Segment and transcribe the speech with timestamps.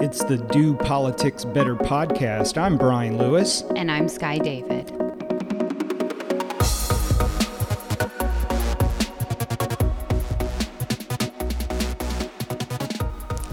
[0.00, 2.56] It's the Do Politics Better podcast.
[2.56, 3.62] I'm Brian Lewis.
[3.74, 4.88] And I'm Sky David.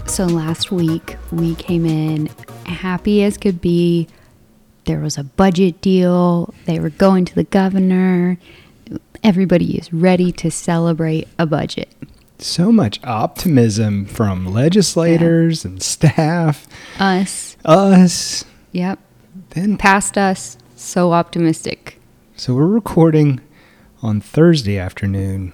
[0.08, 2.28] So last week we came in
[2.64, 4.06] happy as could be.
[4.84, 6.54] There was a budget deal.
[6.66, 8.38] They were going to the governor.
[9.24, 11.88] Everybody is ready to celebrate a budget
[12.42, 15.70] so much optimism from legislators yeah.
[15.70, 16.66] and staff.
[16.98, 17.56] Us.
[17.64, 18.44] Us.
[18.72, 18.98] Yep.
[19.50, 22.00] Then past us, so optimistic.
[22.36, 23.40] So we're recording
[24.02, 25.52] on Thursday afternoon.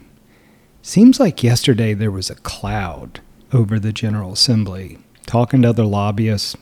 [0.82, 3.20] Seems like yesterday there was a cloud
[3.52, 4.98] over the General Assembly.
[5.26, 6.56] Talking to other lobbyists,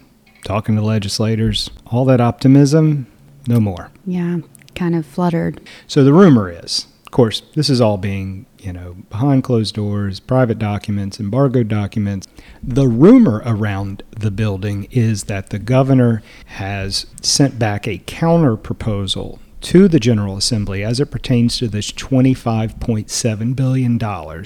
[0.44, 3.06] talking to legislators, all that optimism,
[3.46, 3.90] no more.
[4.04, 4.38] Yeah,
[4.74, 5.66] kind of fluttered.
[5.86, 10.20] So the rumor is, of course, this is all being you know, behind closed doors,
[10.20, 12.26] private documents, embargoed documents.
[12.62, 19.38] The rumor around the building is that the governor has sent back a counter proposal
[19.62, 24.44] to the General Assembly as it pertains to this $25.7 billion.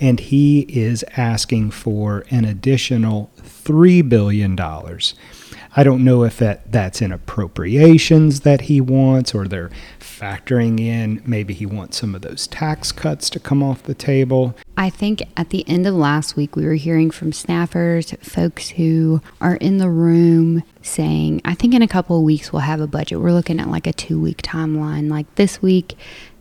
[0.00, 4.58] And he is asking for an additional $3 billion.
[5.76, 9.70] I don't know if that, that's in appropriations that he wants or they're
[10.20, 14.54] factoring in maybe he wants some of those tax cuts to come off the table.
[14.76, 19.22] I think at the end of last week, we were hearing from staffers, folks who
[19.40, 22.86] are in the room saying, I think in a couple of weeks we'll have a
[22.86, 23.20] budget.
[23.20, 25.10] We're looking at like a two week timeline.
[25.10, 25.96] Like this week,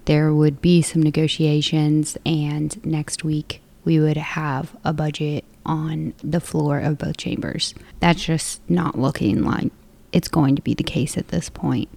[0.05, 6.39] there would be some negotiations, and next week, we would have a budget on the
[6.39, 7.75] floor of both chambers.
[7.99, 9.71] That's just not looking like
[10.11, 11.89] it's going to be the case at this point.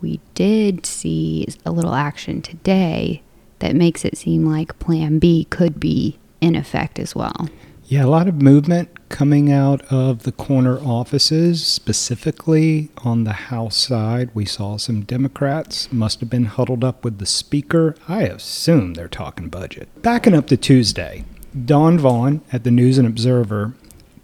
[0.00, 3.22] We did see a little action today
[3.58, 7.48] that makes it seem like Plan B could be in effect as well.
[7.84, 13.76] Yeah, a lot of movement coming out of the corner offices, specifically on the House
[13.76, 14.30] side.
[14.32, 17.96] We saw some Democrats must have been huddled up with the Speaker.
[18.06, 19.88] I assume they're talking budget.
[20.02, 21.24] Backing up to Tuesday,
[21.64, 23.74] Dawn Vaughan at the News and Observer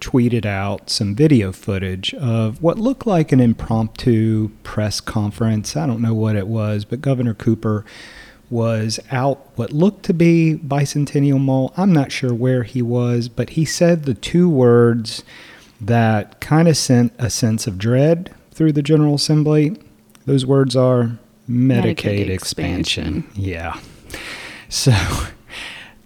[0.01, 5.77] tweeted out some video footage of what looked like an impromptu press conference.
[5.77, 7.85] I don't know what it was, but Governor Cooper
[8.49, 11.73] was out what looked to be Bicentennial Mall.
[11.77, 15.25] I'm not sure where he was, but he said the two words
[15.81, 19.77] that kind of sent a sense of dread through the General Assembly.
[20.25, 21.19] Those words are
[21.49, 23.19] Medicaid, Medicaid expansion.
[23.19, 23.31] expansion.
[23.35, 23.81] Yeah.
[24.69, 24.93] So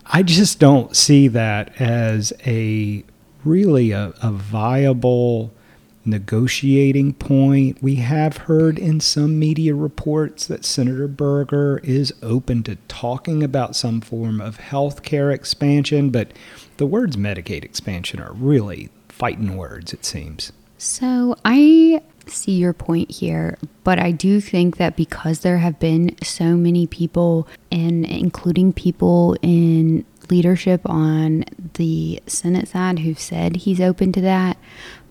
[0.06, 3.04] I just don't see that as a
[3.44, 5.52] really a, a viable
[6.04, 7.82] negotiating point.
[7.82, 13.76] We have heard in some media reports that Senator Berger is open to talking about
[13.76, 16.32] some form of health care expansion, but
[16.78, 20.52] the words Medicaid expansion are really fighting words, it seems.
[20.78, 26.16] So I see your point here, but I do think that because there have been
[26.22, 33.80] so many people, and including people in leadership on the Senate side who've said he's
[33.80, 34.56] open to that,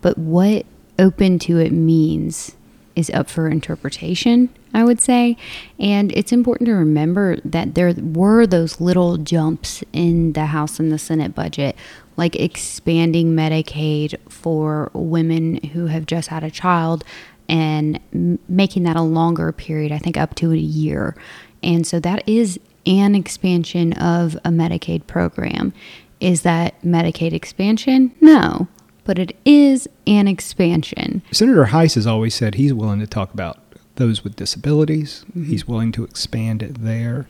[0.02, 0.66] but what
[0.98, 2.56] open to it means
[2.96, 5.38] is up for interpretation, I would say.
[5.80, 10.92] And it's important to remember that there were those little jumps in the House and
[10.92, 11.76] the Senate budget,
[12.18, 17.04] like expanding Medicaid for women who have just had a child
[17.48, 18.00] and
[18.48, 21.16] making that a longer period, I think up to a year.
[21.64, 25.74] And so that is an expansion of a Medicaid program.
[26.20, 28.14] Is that Medicaid expansion?
[28.20, 28.68] No,
[29.04, 31.22] but it is an expansion.
[31.32, 33.60] Senator Hise has always said he's willing to talk about
[33.96, 35.46] those with disabilities, mm-hmm.
[35.46, 37.28] he's willing to expand it there.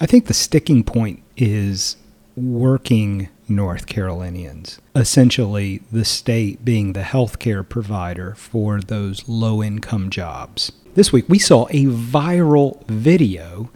[0.00, 1.96] I think the sticking point is
[2.36, 10.72] working North Carolinians, essentially the state being the healthcare provider for those low income jobs.
[10.94, 13.70] This week we saw a viral video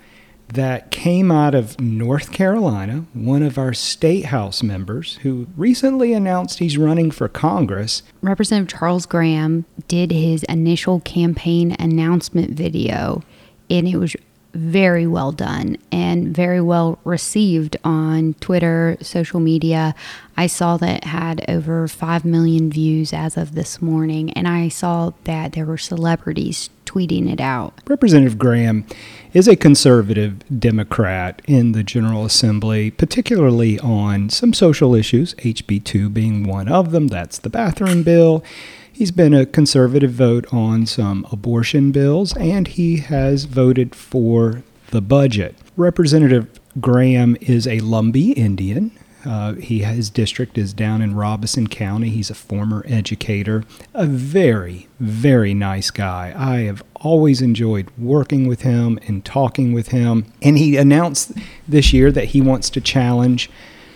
[0.49, 6.59] that came out of North Carolina, one of our state house members who recently announced
[6.59, 8.03] he's running for Congress.
[8.23, 13.23] Representative Charles Graham did his initial campaign announcement video,
[13.69, 14.15] and it was
[14.55, 19.95] very well done and very well received on Twitter, social media.
[20.37, 25.13] I saw that had over 5 million views as of this morning, and I saw
[25.25, 27.75] that there were celebrities tweeting it out.
[27.87, 28.87] Representative Graham
[29.35, 36.45] is a conservative Democrat in the General Assembly, particularly on some social issues, HB2 being
[36.45, 37.09] one of them.
[37.09, 38.43] That's the bathroom bill.
[38.91, 45.03] He's been a conservative vote on some abortion bills, and he has voted for the
[45.03, 45.55] budget.
[45.77, 46.49] Representative
[46.81, 48.91] Graham is a Lumbee Indian
[49.27, 52.11] Uh, he his district is down in Robeson County.
[52.11, 56.33] He's a former educator, a very very nice guy.
[56.37, 60.33] I have always enjoyed working with him and talking with him.
[60.41, 61.33] And he announced
[61.69, 63.51] this year that he wants to challenge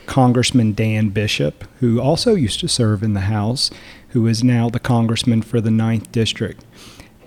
[0.06, 3.70] Congressman Dan Bishop, who also used to serve in the House,
[4.08, 6.64] who is now the congressman for the 9th District.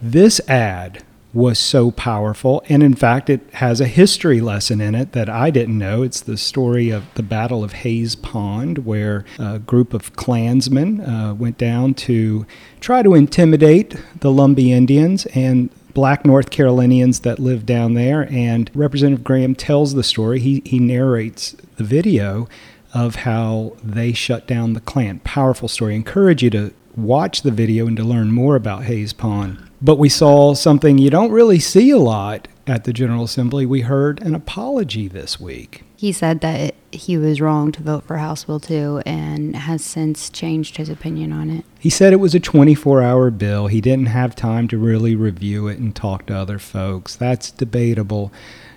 [0.01, 1.03] This ad
[1.33, 2.63] was so powerful.
[2.69, 6.03] And in fact, it has a history lesson in it that I didn't know.
[6.03, 11.33] It's the story of the Battle of Hayes Pond, where a group of Klansmen uh,
[11.33, 12.45] went down to
[12.79, 18.27] try to intimidate the Lumbee Indians and black North Carolinians that lived down there.
[18.31, 20.39] And Representative Graham tells the story.
[20.39, 22.47] He, he narrates the video
[22.93, 25.19] of how they shut down the Klan.
[25.19, 25.95] Powerful story.
[25.95, 29.57] Encourage you to watch the video and to learn more about Hayes Pond.
[29.83, 33.65] But we saw something you don't really see a lot at the General Assembly.
[33.65, 35.83] We heard an apology this week.
[35.97, 40.29] He said that he was wrong to vote for House Bill 2 and has since
[40.29, 41.65] changed his opinion on it.
[41.79, 43.67] He said it was a 24 hour bill.
[43.67, 47.17] He didn't have time to really review it and talk to other folks.
[47.17, 48.31] That's debatable.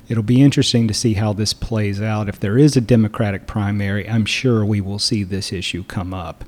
[0.08, 2.28] It'll be interesting to see how this plays out.
[2.28, 6.44] If there is a Democratic primary, I'm sure we will see this issue come up.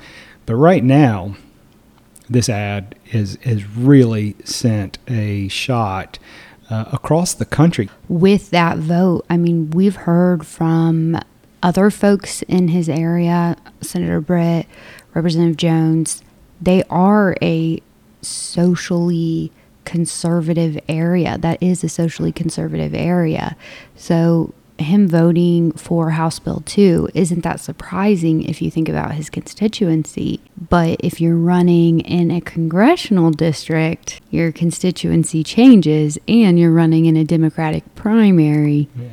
[0.47, 1.37] But right now,
[2.29, 6.19] this ad is has really sent a shot
[6.71, 7.89] uh, across the country.
[8.09, 11.19] With that vote, I mean, we've heard from
[11.63, 14.67] other folks in his area, Senator Britt,
[15.15, 16.23] Representative Jones.
[16.61, 17.81] They are a
[18.21, 19.53] socially
[19.85, 21.39] conservative area.
[21.39, 23.57] That is a socially conservative area.
[23.97, 29.31] So him voting for House Bill 2 isn't that surprising if you think about his
[29.31, 30.41] constituency.
[30.57, 37.17] But if you're running in a congressional district, your constituency changes and you're running in
[37.17, 39.09] a Democratic primary, yeah.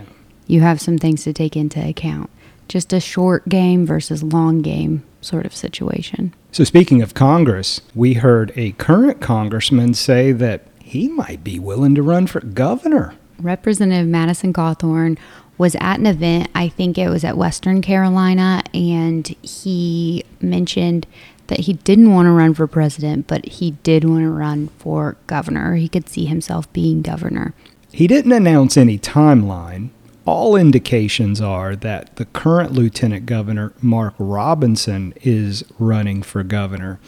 [0.48, 2.30] you have some things to take into account.
[2.68, 6.34] Just a short game versus long game sort of situation.
[6.52, 11.96] So, speaking of Congress, we heard a current congressman say that he might be willing
[11.96, 13.14] to run for governor.
[13.40, 15.18] Representative Madison Cawthorn
[15.58, 21.08] was at an event, I think it was at Western Carolina, and he mentioned
[21.48, 25.18] that he didn't want to run for president, but he did want to run for
[25.28, 25.76] governor.
[25.76, 27.54] He could see himself being governor.
[27.92, 29.90] He didn't announce any timeline.
[30.26, 37.00] All indications are that the current lieutenant governor, Mark Robinson, is running for governor.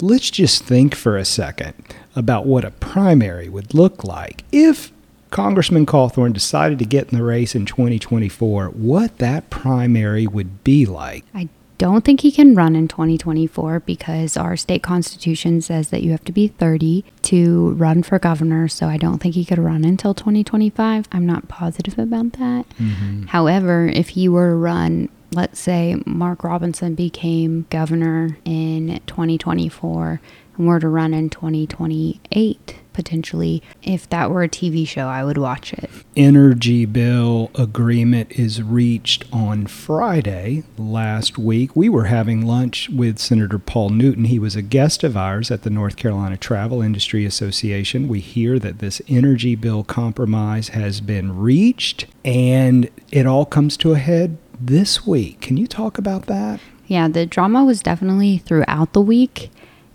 [0.00, 1.74] Let's just think for a second
[2.14, 4.92] about what a primary would look like if
[5.30, 10.86] Congressman Cawthorn decided to get in the race in 2024, what that primary would be
[10.86, 11.24] like.
[11.32, 11.48] I
[11.78, 16.24] don't think he can run in 2024 because our state constitution says that you have
[16.24, 18.68] to be 30 to run for governor.
[18.68, 21.06] So I don't think he could run until 2025.
[21.10, 22.68] I'm not positive about that.
[22.78, 23.26] Mm-hmm.
[23.28, 30.20] However, if he were to run, let's say Mark Robinson became governor in 2024
[30.58, 33.62] and were to run in 2028 potentially.
[33.82, 35.90] If that were a TV show, I would watch it.
[36.16, 41.74] Energy bill agreement is reached on Friday last week.
[41.74, 44.24] We were having lunch with Senator Paul Newton.
[44.24, 48.08] He was a guest of ours at the North Carolina Travel Industry Association.
[48.08, 53.92] We hear that this energy bill compromise has been reached and it all comes to
[53.92, 55.40] a head this week.
[55.40, 56.60] Can you talk about that?
[56.86, 59.50] Yeah, the drama was definitely throughout the week.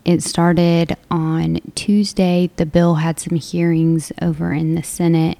[0.06, 2.52] It started on Tuesday.
[2.58, 5.40] The bill had some hearings over in the Senate,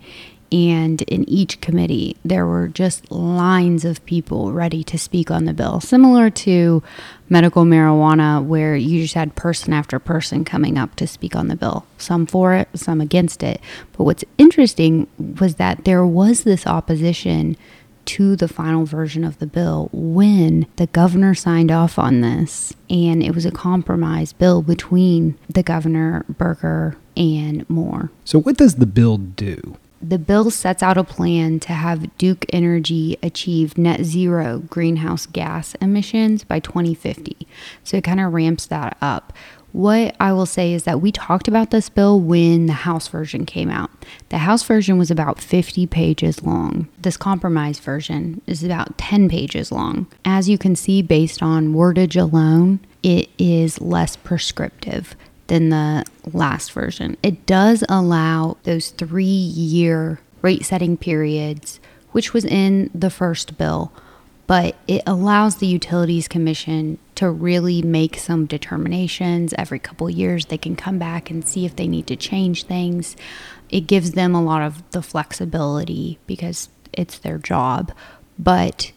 [0.52, 5.54] and in each committee, there were just lines of people ready to speak on the
[5.54, 6.82] bill, similar to
[7.30, 11.56] medical marijuana, where you just had person after person coming up to speak on the
[11.56, 13.62] bill, some for it, some against it.
[13.96, 15.06] But what's interesting
[15.40, 17.56] was that there was this opposition
[18.06, 22.74] to the final version of the bill when the governor signed off on this.
[22.90, 28.12] And it was a compromise bill between the governor, Berger, and Moore.
[28.24, 29.78] So, what does the bill do?
[30.08, 35.74] The bill sets out a plan to have Duke Energy achieve net zero greenhouse gas
[35.76, 37.48] emissions by 2050.
[37.84, 39.34] So it kind of ramps that up.
[39.76, 43.46] What I will say is that we talked about this bill when the House version
[43.46, 43.92] came out.
[44.30, 46.88] The House version was about 50 pages long.
[46.98, 50.08] This compromise version is about 10 pages long.
[50.24, 55.14] As you can see, based on wordage alone, it is less prescriptive
[55.48, 57.18] than the last version.
[57.22, 61.82] It does allow those three year rate setting periods,
[62.14, 63.92] which was in the first bill
[64.48, 70.46] but it allows the Utilities Commission to really make some determinations every couple years.
[70.46, 73.16] They can come back and see if they need to change things.
[73.70, 77.92] It gives them a lot of the flexibility because it's their job.
[78.38, 78.92] But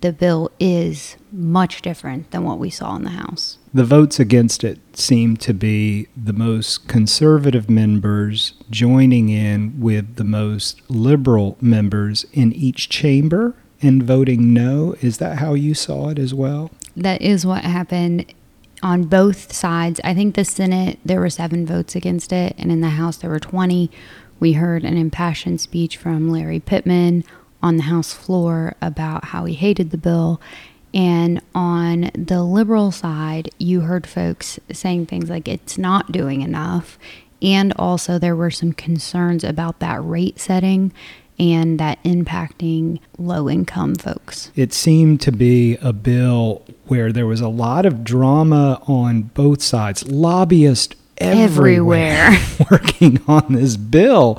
[0.00, 3.58] the bill is much different than what we saw in the House.
[3.72, 10.24] The votes against it seem to be the most conservative members joining in with the
[10.24, 14.94] most liberal members in each chamber and voting no.
[15.00, 16.70] Is that how you saw it as well?
[16.96, 18.32] That is what happened
[18.82, 20.00] on both sides.
[20.04, 23.30] I think the Senate, there were seven votes against it, and in the House, there
[23.30, 23.90] were 20.
[24.38, 27.24] We heard an impassioned speech from Larry Pittman
[27.62, 30.40] on the House floor about how he hated the bill.
[30.92, 36.98] And on the liberal side, you heard folks saying things like it's not doing enough.
[37.42, 40.92] And also, there were some concerns about that rate setting
[41.40, 44.52] and that impacting low income folks.
[44.54, 49.62] It seemed to be a bill where there was a lot of drama on both
[49.62, 50.06] sides.
[50.06, 52.66] Lobbyists everywhere, everywhere.
[52.70, 54.38] working on this bill.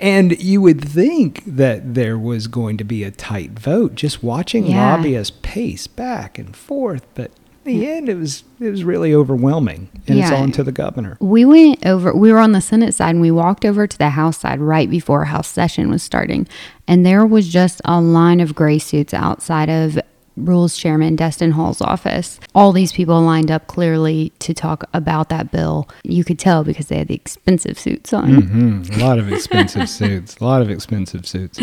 [0.00, 4.66] And you would think that there was going to be a tight vote just watching
[4.66, 4.96] yeah.
[4.96, 7.30] lobbyists pace back and forth, but
[7.64, 10.24] the end it was it was really overwhelming and yeah.
[10.24, 11.16] it's on to the governor.
[11.20, 14.10] We went over we were on the Senate side and we walked over to the
[14.10, 16.48] House side right before House session was starting
[16.86, 19.98] and there was just a line of gray suits outside of
[20.36, 22.40] Rules Chairman Destin Hall's office.
[22.54, 25.88] All these people lined up clearly to talk about that bill.
[26.04, 28.30] You could tell because they had the expensive suits on.
[28.30, 29.00] Mm-hmm.
[29.00, 30.36] A lot of expensive suits.
[30.38, 31.60] A lot of expensive suits.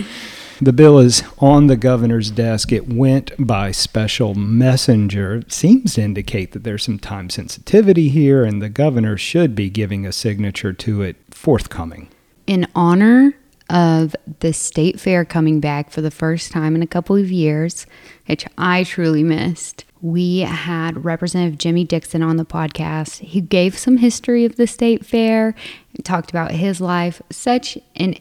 [0.61, 2.73] The bill is on the governor's desk.
[2.73, 5.35] It went by special messenger.
[5.37, 9.69] It seems to indicate that there's some time sensitivity here, and the governor should be
[9.69, 12.09] giving a signature to it forthcoming.
[12.45, 13.33] In honor
[13.69, 17.85] of the state fair coming back for the first time in a couple of years,
[18.25, 19.85] which I truly missed.
[20.01, 23.19] We had Representative Jimmy Dixon on the podcast.
[23.19, 25.55] He gave some history of the state fair,
[26.03, 27.21] talked about his life.
[27.29, 28.15] Such an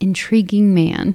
[0.00, 1.14] intriguing man.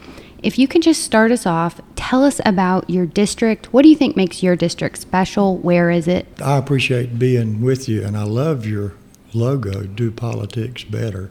[0.43, 3.71] If you could just start us off, tell us about your district.
[3.71, 5.57] What do you think makes your district special?
[5.57, 6.27] Where is it?
[6.41, 8.93] I appreciate being with you, and I love your
[9.33, 11.29] logo, Do Politics Better.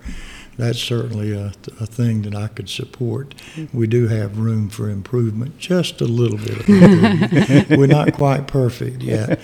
[0.57, 3.35] That's certainly a, a thing that I could support.
[3.73, 7.71] We do have room for improvement, just a little bit of.
[7.79, 9.41] We're not quite perfect yet.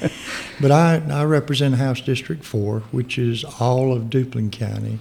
[0.61, 5.00] But I, I represent House District 4, which is all of Duplin County,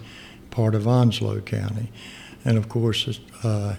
[0.51, 1.91] part of Onslow County.
[2.45, 3.75] And of course, uh,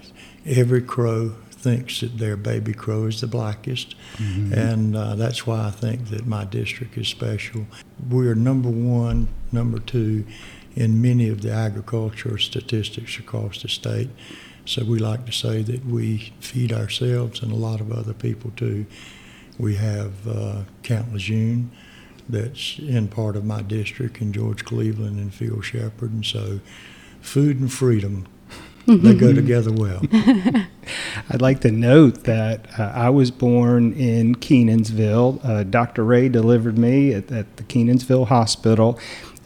[0.46, 4.52] every crow thinks that their baby crow is the blackest, mm-hmm.
[4.52, 7.66] and uh, that's why I think that my district is special.
[8.08, 10.24] We are number one, number two
[10.76, 14.10] in many of the agricultural statistics across the state.
[14.66, 18.52] So we like to say that we feed ourselves and a lot of other people
[18.56, 18.86] too.
[19.58, 21.70] We have uh, Camp Lejeune
[22.28, 26.60] that's in part of my district, and George Cleveland and Phil Shepherd, and so
[27.20, 28.26] food and freedom
[28.86, 30.00] they go together well.
[31.30, 35.40] I'd like to note that uh, I was born in Kenansville.
[35.42, 36.04] Uh, Dr.
[36.04, 38.98] Ray delivered me at, at, the Kenansville Hospital,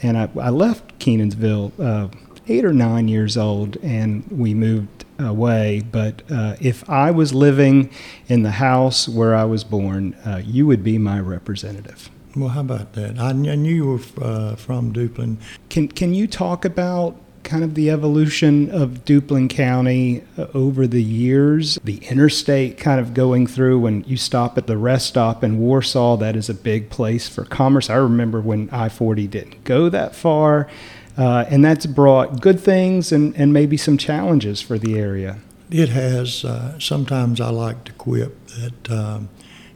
[0.03, 2.09] and I, I left Kenansville uh,
[2.49, 5.83] eight or nine years old, and we moved away.
[5.91, 7.91] But uh, if I was living
[8.29, 12.11] in the house where I was born, uh, you would be my representative.
[12.37, 13.19] Well, how about that?
[13.19, 15.39] I, I knew you were uh, from Duplin.
[15.69, 21.03] Can Can you talk about kind of the evolution of Duplin County uh, over the
[21.03, 21.79] years.
[21.83, 26.17] The interstate kind of going through when you stop at the rest stop in Warsaw,
[26.19, 27.91] that is a big place for commerce.
[27.91, 30.69] I remember when I 40 didn't go that far,
[31.17, 35.39] uh, and that's brought good things and, and maybe some challenges for the area.
[35.71, 36.45] It has.
[36.45, 39.29] Uh, sometimes I like to quip that um,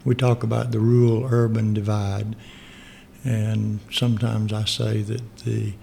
[0.04, 2.34] we talk about the rural urban divide,
[3.24, 5.74] and sometimes I say that the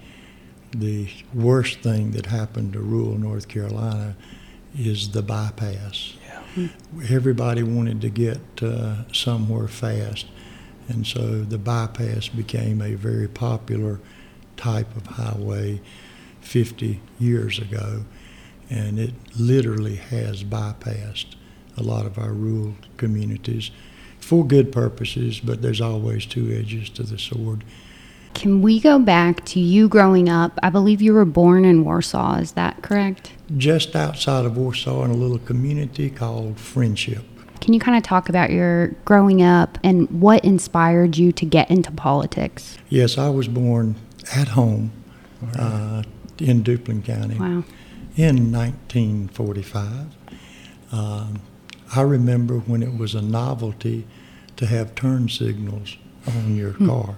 [0.72, 4.16] the worst thing that happened to rural North Carolina
[4.78, 6.14] is the bypass.
[6.56, 6.68] Yeah.
[7.10, 10.26] Everybody wanted to get uh, somewhere fast,
[10.88, 14.00] and so the bypass became a very popular
[14.56, 15.80] type of highway
[16.40, 18.04] 50 years ago,
[18.70, 21.36] and it literally has bypassed
[21.76, 23.70] a lot of our rural communities
[24.20, 27.64] for good purposes, but there's always two edges to the sword.
[28.34, 30.58] Can we go back to you growing up?
[30.62, 33.32] I believe you were born in Warsaw, is that correct?
[33.56, 37.24] Just outside of Warsaw in a little community called Friendship.
[37.60, 41.70] Can you kind of talk about your growing up and what inspired you to get
[41.70, 42.76] into politics?
[42.88, 43.94] Yes, I was born
[44.34, 44.90] at home
[45.56, 46.02] uh,
[46.38, 47.62] in Duplin County Wow.
[48.16, 50.06] in 1945.
[50.90, 51.40] Um,
[51.94, 54.06] I remember when it was a novelty
[54.56, 55.96] to have turn signals
[56.26, 57.16] on your car.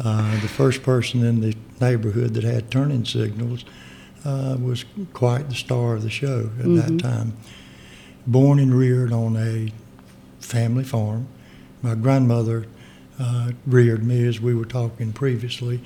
[0.00, 3.64] Uh, the first person in the neighborhood that had turning signals
[4.24, 7.34] uh, was quite the star of the show at that time.
[8.26, 9.72] Born and reared on a
[10.40, 11.26] family farm.
[11.82, 12.66] My grandmother
[13.18, 15.80] uh, reared me, as we were talking previously.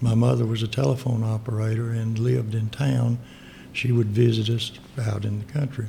[0.00, 3.18] My mother was a telephone operator and lived in town.
[3.72, 5.86] She would visit us out in the country.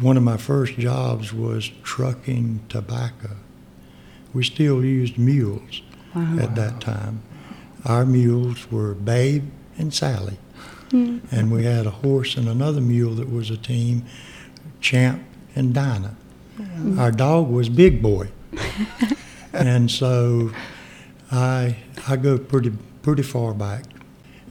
[0.00, 3.36] One of my first jobs was trucking tobacco.
[4.32, 5.82] We still used mules
[6.14, 6.38] Wow.
[6.40, 7.22] at that time.
[7.84, 9.44] Our mules were Babe
[9.78, 10.38] and Sally.
[10.90, 11.18] Hmm.
[11.30, 14.04] And we had a horse and another mule that was a team,
[14.80, 15.22] Champ
[15.54, 16.16] and Dinah.
[16.98, 18.28] Our dog was Big Boy.
[19.52, 20.50] and so
[21.30, 21.76] I
[22.08, 22.72] I go pretty
[23.02, 23.84] pretty far back.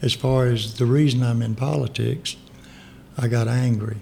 [0.02, 2.36] As far as the reason I'm in politics,
[3.18, 3.98] I got angry.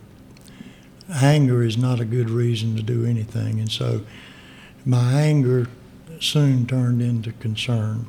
[1.10, 4.02] Anger is not a good reason to do anything, and so
[4.88, 5.68] my anger
[6.22, 8.08] soon turned into concern.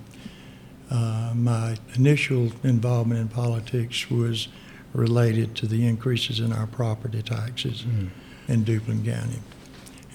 [0.88, 4.46] Uh, my initial involvement in politics was
[4.94, 7.84] related to the increases in our property taxes
[8.46, 9.40] in Duplin County.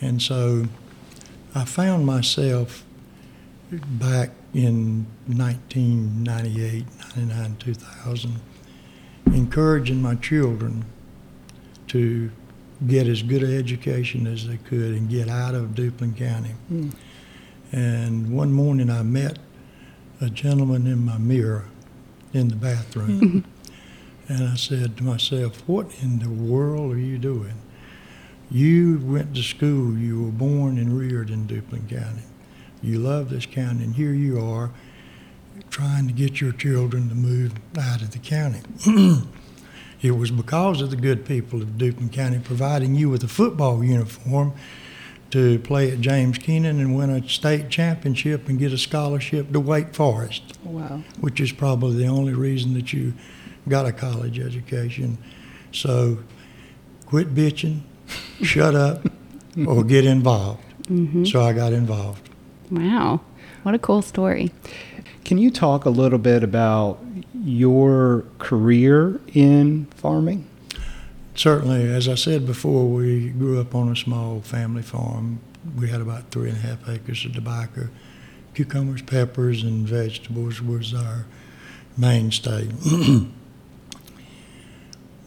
[0.02, 0.66] And so
[1.54, 2.86] I found myself
[3.70, 6.86] back in 1998,
[7.18, 8.40] 99, 2000,
[9.26, 10.86] encouraging my children
[11.88, 12.32] to
[12.88, 16.52] get as good an education as they could and get out of Duplin County.
[16.68, 16.90] Hmm.
[17.72, 19.40] And one morning I met
[20.22, 21.66] a gentleman in my mirror
[22.34, 23.20] in the bathroom.
[23.20, 23.40] Hmm.
[24.34, 27.56] and I said to myself, What in the world are you doing?
[28.52, 32.24] You went to school, you were born and reared in Duplin County.
[32.82, 34.72] You love this county, and here you are
[35.70, 38.62] trying to get your children to move out of the county.
[40.04, 43.84] it was because of the good people of Duplin County providing you with a football
[43.84, 44.54] uniform
[45.32, 49.60] to play at James Kenan and win a state championship and get a scholarship to
[49.60, 51.02] Wake Forest, Wow.
[51.20, 53.14] which is probably the only reason that you
[53.68, 55.18] got a college education.
[55.72, 56.20] So
[57.08, 57.82] quit bitching,
[58.44, 59.08] shut up,
[59.66, 60.62] or get involved.
[60.84, 61.26] Mm-hmm.
[61.26, 62.30] So I got involved.
[62.70, 63.22] Wow.
[63.64, 64.52] What a cool story.
[65.24, 67.00] Can you talk a little bit about
[67.44, 70.48] your career in farming?
[71.36, 75.40] Certainly, as I said before, we grew up on a small family farm.
[75.78, 77.90] We had about three and a half acres of tobacco.
[78.54, 81.26] Cucumbers, peppers, and vegetables was our
[81.98, 82.70] mainstay.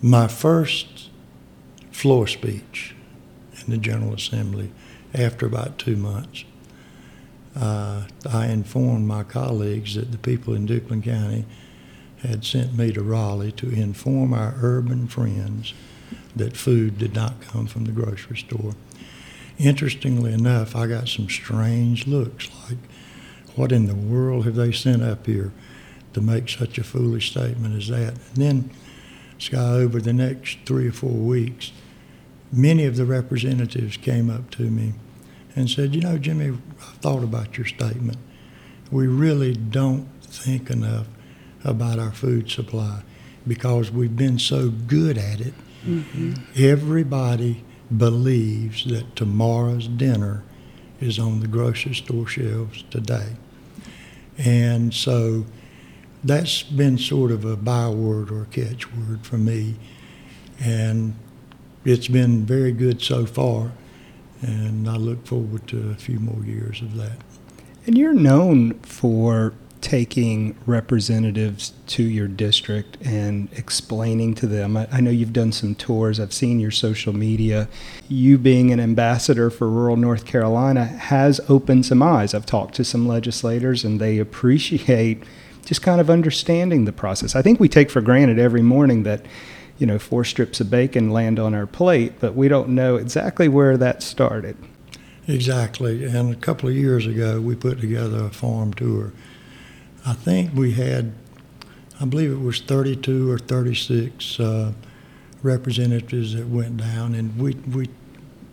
[0.03, 1.11] My first
[1.91, 2.95] floor speech
[3.65, 4.71] in the General Assembly,
[5.13, 6.45] after about two months,
[7.57, 11.47] uh, I informed my colleagues that the people in Duplin County
[12.23, 15.75] had sent me to Raleigh to inform our urban friends
[16.35, 18.75] that food did not come from the grocery store.
[19.59, 22.79] Interestingly enough, I got some strange looks like,
[23.55, 25.53] what in the world have they sent up here
[26.13, 28.15] to make such a foolish statement as that?
[28.35, 28.71] And then,
[29.39, 31.73] Sky, over the next three or four weeks,
[32.53, 34.93] many of the representatives came up to me
[35.55, 38.19] and said, You know, Jimmy, I've thought about your statement.
[38.91, 41.07] We really don't think enough
[41.64, 43.03] about our food supply
[43.47, 45.55] because we've been so good at it.
[45.85, 46.35] Mm-hmm.
[46.57, 47.64] Everybody
[47.97, 50.42] believes that tomorrow's dinner
[51.01, 53.37] is on the grocery store shelves today.
[54.38, 55.45] And so
[56.25, 59.77] that's been sort of a byword or a catchword for me.
[60.61, 61.14] And
[61.85, 63.73] it's been very good so far.
[64.42, 67.19] And I look forward to a few more years of that.
[67.87, 74.77] And you're known for taking representatives to your district and explaining to them.
[74.77, 77.69] I, I know you've done some tours, I've seen your social media.
[78.09, 82.35] You being an ambassador for rural North Carolina has opened some eyes.
[82.35, 85.23] I've talked to some legislators and they appreciate
[85.65, 87.35] just kind of understanding the process.
[87.35, 89.27] I think we take for granted every morning that
[89.79, 93.49] you know, four strips of bacon land on our plate, but we don't know exactly
[93.49, 94.57] where that started.
[95.29, 96.05] Exactly.
[96.05, 99.12] And a couple of years ago, we put together a farm tour.
[100.07, 101.12] I think we had,
[102.01, 104.73] I believe it was 32 or 36 uh,
[105.42, 107.90] representatives that went down, and we, we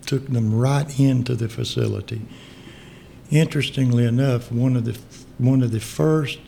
[0.04, 2.22] took them right into the facility.
[3.30, 4.98] Interestingly enough, one of the
[5.38, 6.38] one of the first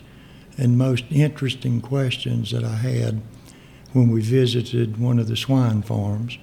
[0.59, 3.21] and most interesting questions that I had
[3.93, 6.39] when we visited one of the swine farms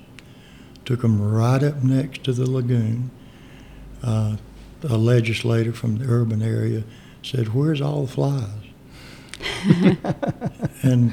[0.85, 3.11] took them right up next to the lagoon.
[4.01, 4.37] Uh,
[4.89, 6.83] a legislator from the urban area
[7.23, 8.49] said, Where's all the flies?
[10.83, 11.11] and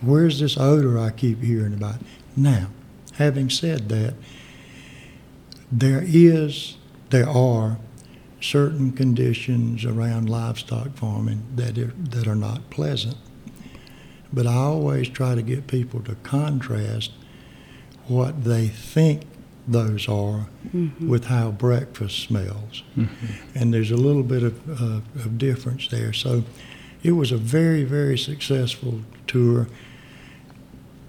[0.00, 1.96] where's this odor I keep hearing about?
[2.36, 2.68] Now,
[3.14, 4.14] having said that,
[5.70, 6.76] there is,
[7.10, 7.78] there are
[8.40, 13.16] certain conditions around livestock farming that are, that are not pleasant.
[14.32, 17.12] But I always try to get people to contrast
[18.06, 19.22] what they think
[19.68, 21.08] those are Mm-hmm.
[21.08, 22.82] with how breakfast smells.
[23.54, 26.12] And there's a little bit of, uh, of difference there.
[26.12, 26.42] So
[27.02, 29.68] it was a very, very successful tour.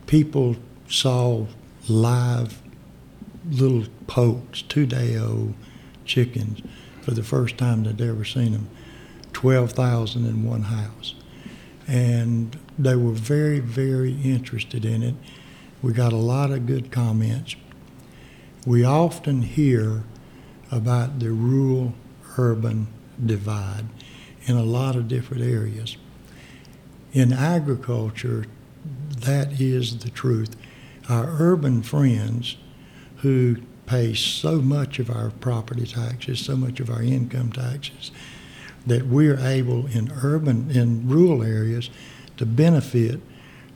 [0.05, 0.55] People
[0.87, 1.47] saw
[1.89, 2.61] live
[3.49, 5.53] little poults, two day old
[6.05, 6.61] chickens,
[7.01, 8.67] for the first time they'd ever seen them.
[9.33, 11.15] 12,000 in one house.
[11.87, 15.15] And they were very, very interested in it.
[15.81, 17.55] We got a lot of good comments.
[18.67, 20.03] We often hear
[20.69, 21.93] about the rural
[22.37, 22.87] urban
[23.25, 23.85] divide
[24.43, 25.95] in a lot of different areas.
[27.13, 28.45] In agriculture,
[29.19, 30.57] that is the truth.
[31.07, 32.57] Our urban friends
[33.19, 38.11] who pay so much of our property taxes, so much of our income taxes,
[38.85, 41.89] that we're able in urban, in rural areas
[42.35, 43.21] to benefit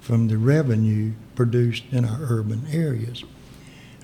[0.02, 3.24] from the revenue produced in our urban areas.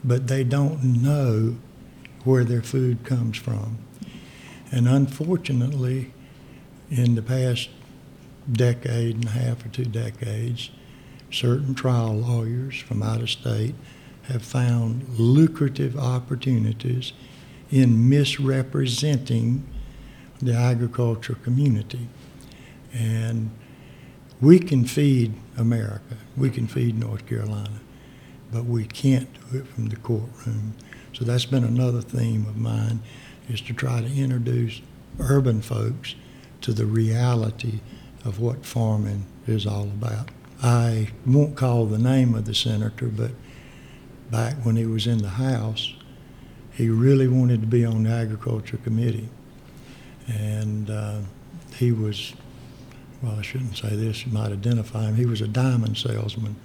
[0.03, 1.57] But they don't know
[2.23, 3.77] where their food comes from.
[4.71, 6.13] And unfortunately,
[6.89, 7.69] in the past
[8.51, 10.69] decade and a half or two decades,
[11.31, 13.75] certain trial lawyers from out of state
[14.23, 17.13] have found lucrative opportunities
[17.71, 19.65] in misrepresenting
[20.41, 22.07] the agriculture community.
[22.93, 23.51] And
[24.39, 27.79] we can feed America, we can feed North Carolina,
[28.51, 30.73] but we can't do it from the courtroom.
[31.13, 33.01] So that's been another theme of mine,
[33.49, 34.81] is to try to introduce
[35.19, 36.15] urban folks
[36.61, 37.79] to the reality
[38.25, 40.29] of what farming is all about.
[40.61, 43.31] I won't call the name of the senator, but
[44.31, 45.93] back when he was in the House,
[46.73, 49.29] he really wanted to be on the Agriculture Committee.
[50.27, 51.19] And uh,
[51.75, 52.33] he was,
[53.21, 55.15] well, I shouldn't say this, you might identify him.
[55.15, 56.55] He was a diamond salesman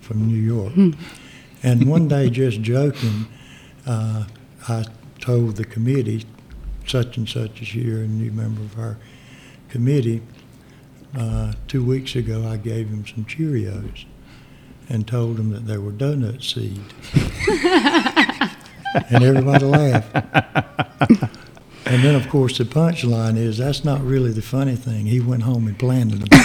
[0.00, 0.72] from New York.
[1.62, 3.26] And one day, just joking,
[3.86, 4.24] uh,
[4.68, 4.84] I
[5.20, 6.24] told the committee,
[6.86, 8.98] such and such is here, a new member of our
[9.68, 10.22] committee,
[11.16, 14.04] uh, two weeks ago, I gave him some Cheerios
[14.88, 16.80] and told him that they were donut seed.
[19.10, 20.14] and everybody laughed.
[21.84, 25.06] And then, of course, the punchline is that's not really the funny thing.
[25.06, 26.38] He went home and planted them.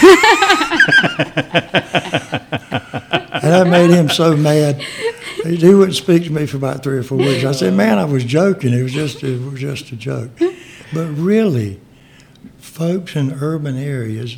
[3.43, 4.81] and that made him so mad.
[5.43, 7.43] He, he wouldn't speak to me for about three or four weeks.
[7.45, 8.73] I said, "Man, I was joking.
[8.73, 10.31] It was just it was just a joke."
[10.93, 11.79] But really,
[12.57, 14.37] folks in urban areas,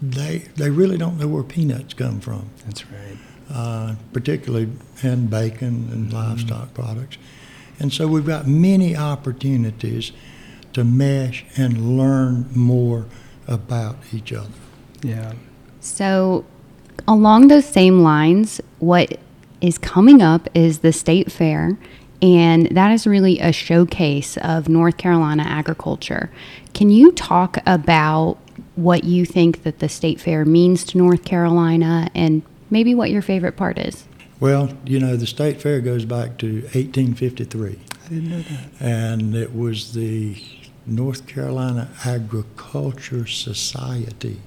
[0.00, 3.18] they they really don't know where peanuts come from That's right.
[3.50, 4.70] uh, particularly
[5.02, 7.18] in bacon and livestock products.
[7.80, 10.12] And so we've got many opportunities
[10.72, 13.06] to mesh and learn more
[13.46, 14.50] about each other.
[15.02, 15.32] Yeah.
[15.80, 16.44] So,
[17.08, 19.18] along those same lines, what
[19.60, 21.76] is coming up is the state fair,
[22.20, 26.30] and that is really a showcase of North Carolina agriculture.
[26.74, 28.36] Can you talk about
[28.76, 33.22] what you think that the state fair means to North Carolina and maybe what your
[33.22, 34.04] favorite part is?
[34.38, 38.68] Well, you know, the state fair goes back to 1853, I didn't know that.
[38.80, 40.36] and it was the
[40.86, 44.40] North Carolina Agriculture Society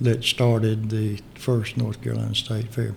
[0.00, 2.94] that started the first North Carolina State Fair.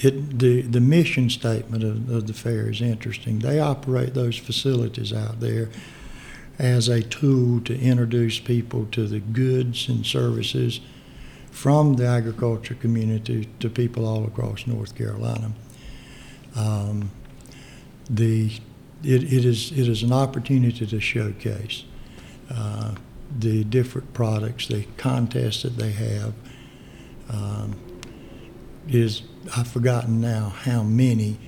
[0.00, 3.38] It, the, the mission statement of, of the fair is interesting.
[3.38, 5.68] They operate those facilities out there
[6.58, 10.80] as a tool to introduce people to the goods and services
[11.50, 15.52] from the agriculture community to people all across North Carolina.
[16.56, 17.10] Um,
[18.10, 18.52] the,
[19.04, 21.84] it, it, is, it is an opportunity to showcase
[22.50, 22.94] uh,
[23.38, 26.34] the different products, the contests that they have.
[27.30, 27.76] Um,
[28.88, 29.22] is
[29.56, 31.38] I've forgotten now how many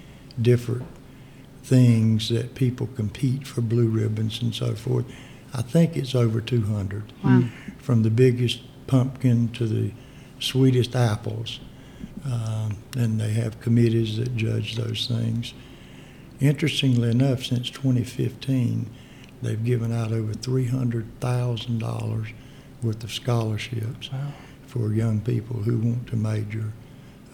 [0.41, 0.87] different
[1.63, 5.05] things that people compete for blue ribbons and so forth.
[5.53, 7.45] I think it's over 200 Wow.
[7.79, 9.93] from the biggest pumpkin to the
[10.41, 11.61] sweetest apples.
[12.25, 15.53] Um, and they have committees that judge those things.
[16.41, 18.89] Interestingly enough, since 2015,
[19.45, 22.33] they've given out over $300,000
[22.83, 24.33] worth of scholarships Wow.
[24.67, 26.73] for young people who want to major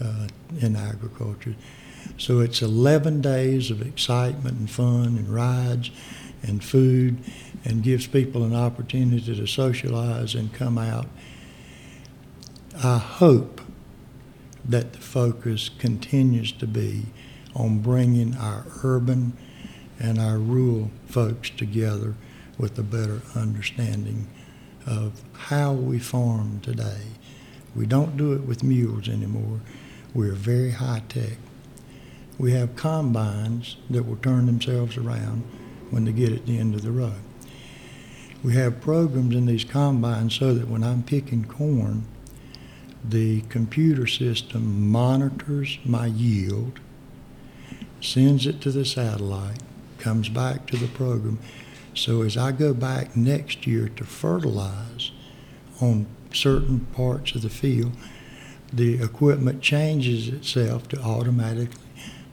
[0.00, 0.28] uh,
[0.60, 1.54] in agriculture.
[2.18, 5.90] So it's 11 days of excitement and fun and rides
[6.42, 7.18] and food
[7.64, 11.06] and gives people an opportunity to socialize and come out.
[12.82, 13.60] I hope
[14.64, 17.06] that the focus continues to be
[17.54, 19.36] on bringing our urban
[20.00, 22.14] and our rural folks together
[22.58, 24.26] with a better understanding
[24.86, 27.02] of how we farm today.
[27.76, 29.60] We don't do it with mules anymore.
[30.14, 31.38] We're very high tech.
[32.38, 35.44] We have combines that will turn themselves around
[35.90, 37.14] when they get at the end of the row.
[38.42, 42.06] We have programs in these combines so that when I'm picking corn,
[43.04, 46.80] the computer system monitors my yield,
[48.00, 49.60] sends it to the satellite,
[50.00, 51.38] comes back to the program.
[51.94, 55.10] So as I go back next year to fertilize
[55.80, 57.92] on certain parts of the field,
[58.72, 61.82] the equipment changes itself to automatically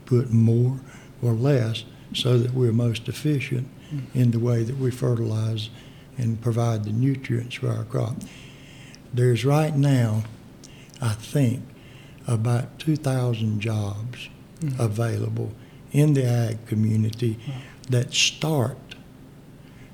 [0.06, 0.80] put more
[1.20, 3.68] or less so that we're most efficient
[4.14, 5.70] in the way that we fertilize
[6.16, 8.16] and provide the nutrients for our crop.
[9.12, 10.24] There's right now,
[11.00, 11.62] I think,
[12.26, 14.28] about 2,000 jobs
[14.60, 14.76] Mm.
[14.80, 15.52] available
[15.92, 17.38] in the ag community
[17.88, 18.76] that start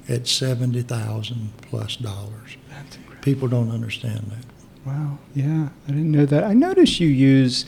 [0.09, 2.57] at 70,000 plus dollars.
[2.68, 3.22] That's incredible.
[3.22, 4.44] People don't understand that.
[4.87, 5.18] Wow.
[5.35, 6.44] Yeah, I didn't know that.
[6.44, 7.64] I notice you use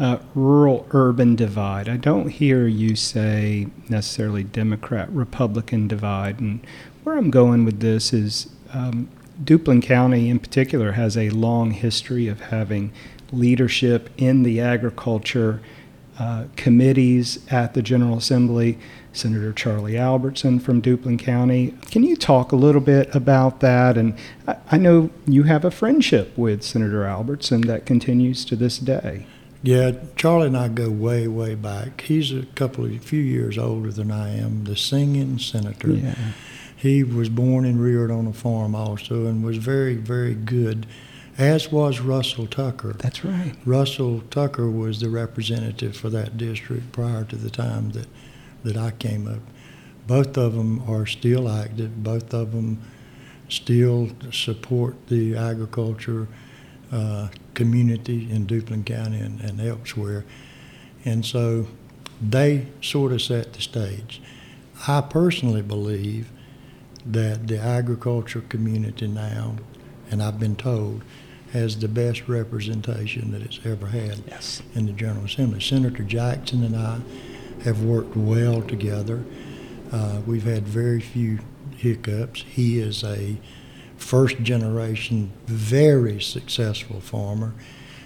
[0.00, 1.88] uh, rural urban divide.
[1.88, 6.40] I don't hear you say necessarily Democrat Republican divide.
[6.40, 6.60] And
[7.04, 9.08] where I'm going with this is um,
[9.42, 12.92] Duplin County, in particular, has a long history of having
[13.32, 15.60] leadership in the agriculture
[16.18, 18.78] uh, committees at the General Assembly.
[19.12, 21.74] Senator Charlie Albertson from Duplin County.
[21.90, 23.96] Can you talk a little bit about that?
[23.96, 24.14] And
[24.46, 29.26] I, I know you have a friendship with Senator Albertson that continues to this day.
[29.62, 32.02] Yeah, Charlie and I go way, way back.
[32.02, 34.64] He's a couple of few years older than I am.
[34.64, 35.92] The singing senator.
[35.92, 36.14] Yeah.
[36.76, 40.86] He was born and reared on a farm also, and was very, very good.
[41.38, 42.94] As was Russell Tucker.
[42.94, 43.54] That's right.
[43.66, 48.06] Russell Tucker was the representative for that district prior to the time that,
[48.64, 49.40] that I came up.
[50.06, 52.02] Both of them are still active.
[52.02, 52.80] Both of them
[53.50, 56.26] still support the agriculture
[56.90, 60.24] uh, community in Duplin County and, and elsewhere.
[61.04, 61.66] And so
[62.20, 64.22] they sort of set the stage.
[64.88, 66.30] I personally believe
[67.04, 69.56] that the agriculture community now,
[70.10, 71.02] and I've been told,
[71.52, 74.62] has the best representation that it's ever had Yes.
[74.74, 75.60] in the General Assembly.
[75.60, 76.98] Senator Jackson and I
[77.64, 79.24] have worked well together.
[79.92, 81.38] Uh, we've had very few
[81.76, 82.42] hiccups.
[82.42, 83.36] He is a
[83.96, 87.54] first generation, very successful farmer.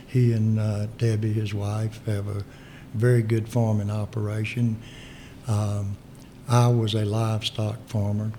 [0.06, 2.44] He and uh, Debbie, his wife, have a
[2.94, 4.76] very good farming operation.
[5.48, 5.96] Um,
[6.48, 8.32] I was a livestock farmer.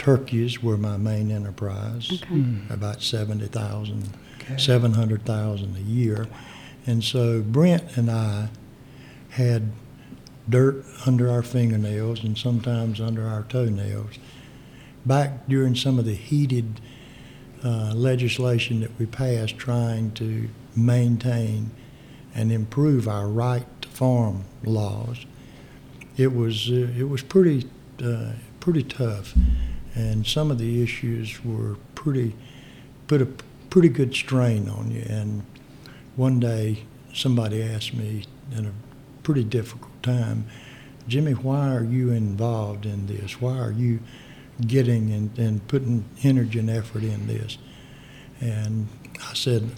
[0.00, 2.34] Turkeys were my main enterprise, Okay.
[2.34, 2.70] Mm.
[2.70, 4.08] about 70,000
[4.40, 4.56] Okay.
[4.56, 6.26] 700,000 a year.
[6.86, 8.48] And so Brent and I
[9.28, 9.70] had
[10.48, 14.18] dirt under our fingernails and sometimes under our toenails.
[15.04, 16.80] Back during some of the heated
[17.62, 21.70] uh, legislation that we passed trying to maintain
[22.34, 25.26] and improve our right to farm laws,
[26.16, 27.68] it was uh, it was pretty
[28.02, 29.34] uh, pretty tough,
[29.94, 32.34] and some of the issues were pretty
[33.06, 33.26] put a
[33.70, 35.04] pretty good strain on you.
[35.08, 35.42] And
[36.16, 38.24] one day, somebody asked me
[38.56, 38.72] in a
[39.22, 40.46] pretty difficult time,
[41.08, 43.40] Jimmy, why are you involved in this?
[43.40, 44.00] Why are you
[44.64, 47.58] getting and, and putting energy and effort in this?
[48.40, 48.88] And
[49.28, 49.70] I said,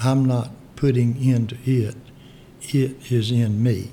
[0.00, 1.96] I'm not putting into it,
[2.62, 3.90] it is in me.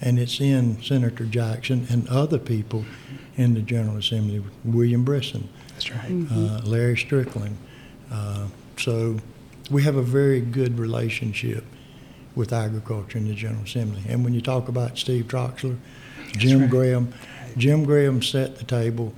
[0.00, 2.84] And it's in Senator Jackson and other people
[3.42, 6.10] in the General Assembly, William Brisson, That's right.
[6.10, 6.46] Mm-hmm.
[6.46, 7.56] uh, Larry Strickland.
[8.10, 8.46] Uh,
[8.78, 9.18] so
[9.70, 11.64] we have a very good relationship
[12.34, 14.02] with agriculture in the General Assembly.
[14.08, 15.76] And when you talk about Steve Troxler,
[16.32, 16.70] Jim right.
[16.70, 17.12] Graham,
[17.56, 19.12] Jim Graham set the table.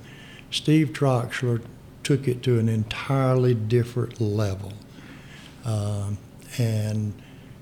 [0.51, 1.61] Steve Troxler
[2.03, 4.73] took it to an entirely different level.
[5.63, 6.17] Um,
[6.57, 7.13] and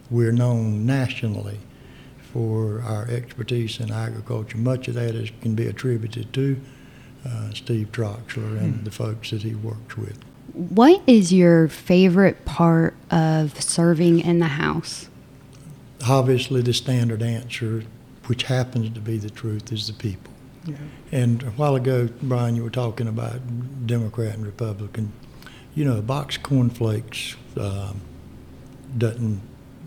[0.10, 1.60] we're known nationally
[2.34, 4.58] for our expertise in agriculture.
[4.58, 6.60] Much of that is, can be attributed to
[7.26, 8.84] uh, Steve Troxler and Hmm.
[8.84, 10.18] the folks that he works with.
[10.54, 15.08] What is your favorite part of serving in the House?
[16.08, 17.84] Obviously, the standard answer,
[18.26, 20.34] which happens to be the truth, is the people.
[20.66, 20.76] Yeah.
[21.12, 23.40] And a while ago, Brian, you were talking about
[23.86, 25.14] Democrat and Republican.
[25.76, 28.02] You know, a box of cornflakes um,
[28.98, 29.42] doesn't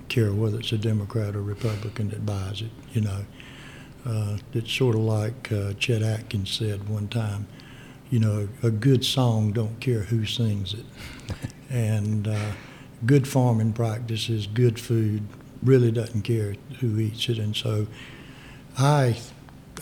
[0.08, 2.70] care whether it's a Democrat or Republican that buys it.
[2.92, 3.24] You know,
[4.04, 7.46] uh, it's sort of like uh, Chet Atkins said one time.
[8.10, 10.84] You know, a good song don't care who sings it,
[11.70, 12.52] and uh,
[13.04, 15.24] good farming practices, good food,
[15.62, 17.38] really doesn't care who eats it.
[17.38, 17.88] And so,
[18.78, 19.16] I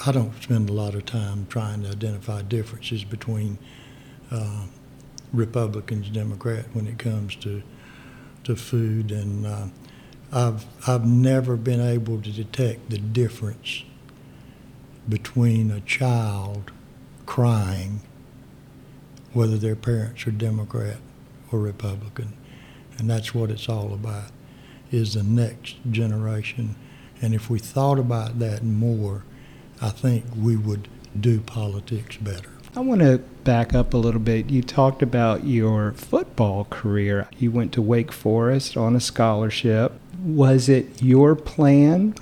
[0.07, 3.59] I don't spend a lot of time trying to identify differences between
[4.31, 4.65] uh,
[5.33, 7.63] Republicans, Democrat when it comes to
[8.45, 9.67] to food, and uh,
[10.35, 13.85] I've I've never been able to detect the difference
[15.09, 16.73] between a child
[17.25, 18.01] crying,
[19.33, 20.97] whether their parents are Democrat
[21.53, 22.33] or Republican,
[22.99, 24.33] and that's what it's all about,
[24.91, 26.75] is the next generation,
[27.23, 29.23] and if we thought about that more,
[29.81, 32.51] I think we would do politics better.
[32.75, 34.51] I want to back up a little bit.
[34.51, 37.29] You talked about your football career.
[37.39, 39.93] You went to Wake Forest on a scholarship.
[40.25, 42.15] Was it your plan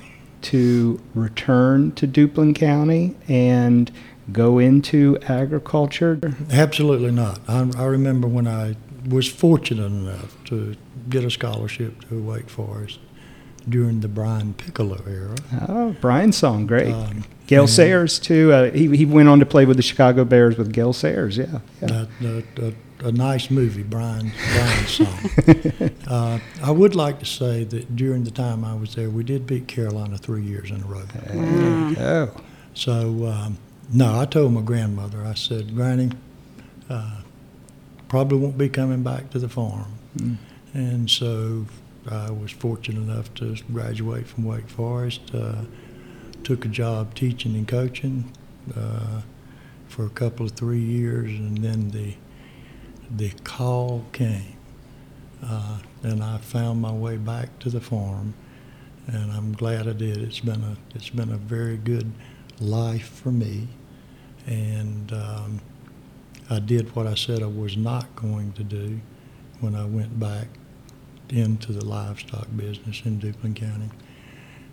[0.42, 3.90] to return to Duplin County and
[4.32, 6.20] go into agriculture?
[6.50, 7.40] Absolutely not.
[7.48, 8.76] I, I remember when I
[9.08, 10.76] was fortunate enough to
[11.08, 12.98] get a scholarship to Wake Forest
[13.68, 15.34] during the Brian Piccolo era.
[15.68, 16.92] Oh, Brian's song, great.
[16.92, 18.52] Um, Gale Sayers too.
[18.52, 21.36] Uh, he he went on to play with the Chicago Bears with Gale Sayers.
[21.36, 22.06] Yeah, yeah.
[22.58, 22.72] A,
[23.04, 25.90] a, nice movie, Brian Brian's song.
[26.06, 29.46] uh, I would like to say that during the time I was there, we did
[29.46, 31.02] beat Carolina three years in a row.
[31.02, 32.40] There you go.
[32.74, 33.58] So um,
[33.92, 35.24] no, I told my grandmother.
[35.24, 36.10] I said, Granny,
[36.88, 37.20] uh,
[38.08, 39.92] probably won't be coming back to the farm.
[40.16, 40.36] Mm.
[40.72, 41.66] And so
[42.10, 45.20] I was fortunate enough to graduate from Wake Forest.
[45.32, 45.62] Uh,
[46.42, 48.32] took a job teaching and coaching
[48.76, 49.20] uh,
[49.86, 52.14] for a couple of three years, and then the
[53.14, 54.56] the call came,
[55.44, 58.34] uh, and I found my way back to the farm,
[59.06, 60.18] and I'm glad I did.
[60.18, 62.10] It's been a it's been a very good
[62.58, 63.68] life for me,
[64.46, 65.60] and um,
[66.50, 69.00] I did what I said I was not going to do
[69.60, 70.48] when I went back
[71.32, 73.90] into the livestock business in Duplin County.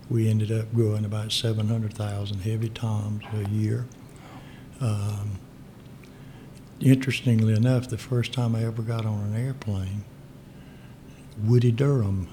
[0.08, 3.86] We ended up growing about 700,000 heavy toms a year.
[4.80, 5.38] Um,
[6.80, 10.04] interestingly enough, the first time I ever got on an airplane,
[11.42, 12.28] Woody Durham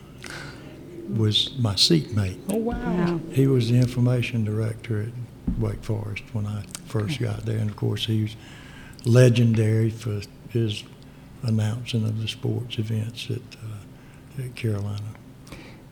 [1.09, 2.39] was my seatmate.
[2.49, 2.77] Oh wow.
[2.77, 3.21] Wow.
[3.31, 7.75] He was the information director at Wake Forest when I first got there, and of
[7.75, 8.35] course he was
[9.05, 10.83] legendary for his
[11.43, 13.66] announcing of the sports events at, uh,
[14.39, 15.01] at Carolina.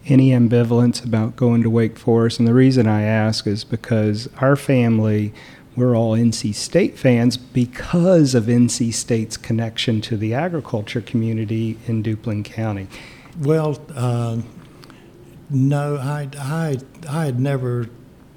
[0.08, 2.38] Any ambivalence about going to Wake Forest?
[2.40, 5.34] And the reason I ask is because our family,
[5.76, 12.04] we're all NC State fans because of NC State's connection to the agriculture community in
[12.04, 12.88] Duplin County.
[13.40, 14.42] Well, uh,
[15.50, 16.78] no, I, I,
[17.10, 17.90] I had never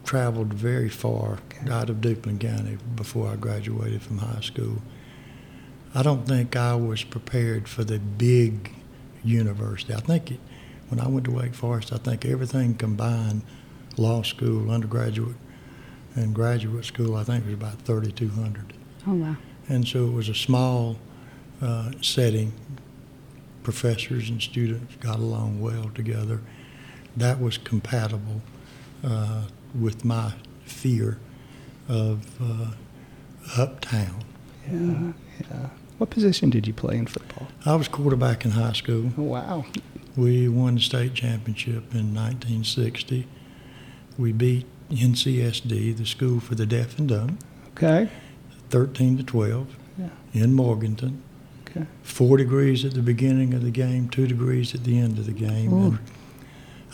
[0.04, 1.70] traveled very far Okay.
[1.70, 4.78] out of Duplin County before I graduated from high school.
[5.94, 8.72] I don't think I was prepared for the big
[9.24, 9.94] university.
[9.94, 10.40] I think it,
[10.88, 13.42] when I went to Wake Forest, I think everything combined,
[13.96, 15.36] law school, undergraduate,
[16.14, 18.72] and graduate school, I think it was about 3,200.
[19.06, 19.36] Oh wow.
[19.68, 20.98] And so it was a small
[21.60, 22.52] uh, setting.
[23.62, 26.40] Professors and students got along well together.
[27.16, 28.40] That was compatible
[29.04, 29.42] uh,
[29.78, 30.32] with my
[30.64, 31.18] fear
[31.88, 32.70] of uh,
[33.60, 34.24] uptown.
[34.70, 35.12] Yeah,
[35.50, 35.68] yeah.
[35.98, 37.48] What position did you play in football?
[37.66, 39.10] I was quarterback in high school.
[39.18, 39.64] Oh wow.
[40.16, 43.26] We won the state championship in 1960.
[44.16, 47.38] We beat NCSD, the School for the Deaf and Dumb,
[47.76, 48.08] Okay.
[48.70, 50.08] 13 to 12 Yeah.
[50.32, 51.22] in Morganton.
[51.68, 51.86] Okay.
[52.02, 55.32] four degrees at the beginning of the game, two degrees at the end of the
[55.32, 55.72] game.
[55.72, 55.86] Ooh.
[55.86, 55.98] And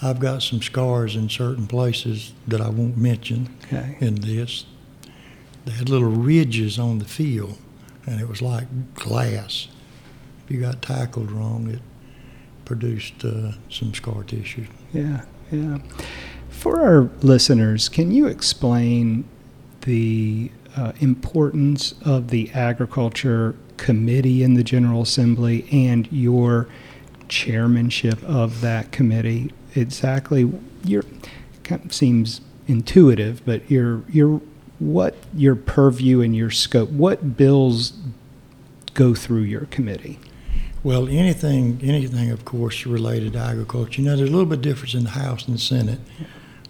[0.02, 3.96] I've got some scars in certain places that I won't mention Okay.
[4.00, 4.64] in this.
[5.64, 7.56] They had little ridges on the field,
[8.06, 9.68] and it was like glass.
[10.44, 11.80] If you got tackled wrong, it
[12.64, 14.66] produced uh, some scar tissue.
[14.92, 15.78] Yeah, yeah.
[16.48, 19.24] For our listeners, can you explain
[19.82, 26.68] the uh, importance of the agriculture committee in the General Assembly and your
[27.28, 29.52] chairmanship of that committee?
[29.74, 30.52] Exactly,
[30.84, 31.04] your
[31.64, 34.40] kind of seems intuitive, but your your
[34.78, 36.90] what your purview and your scope.
[36.90, 37.92] What bills
[38.94, 40.18] go through your committee?
[40.82, 44.02] Well, anything, anything, of course, related to agriculture.
[44.02, 46.00] You know, there's a little bit of difference in the House and the Senate.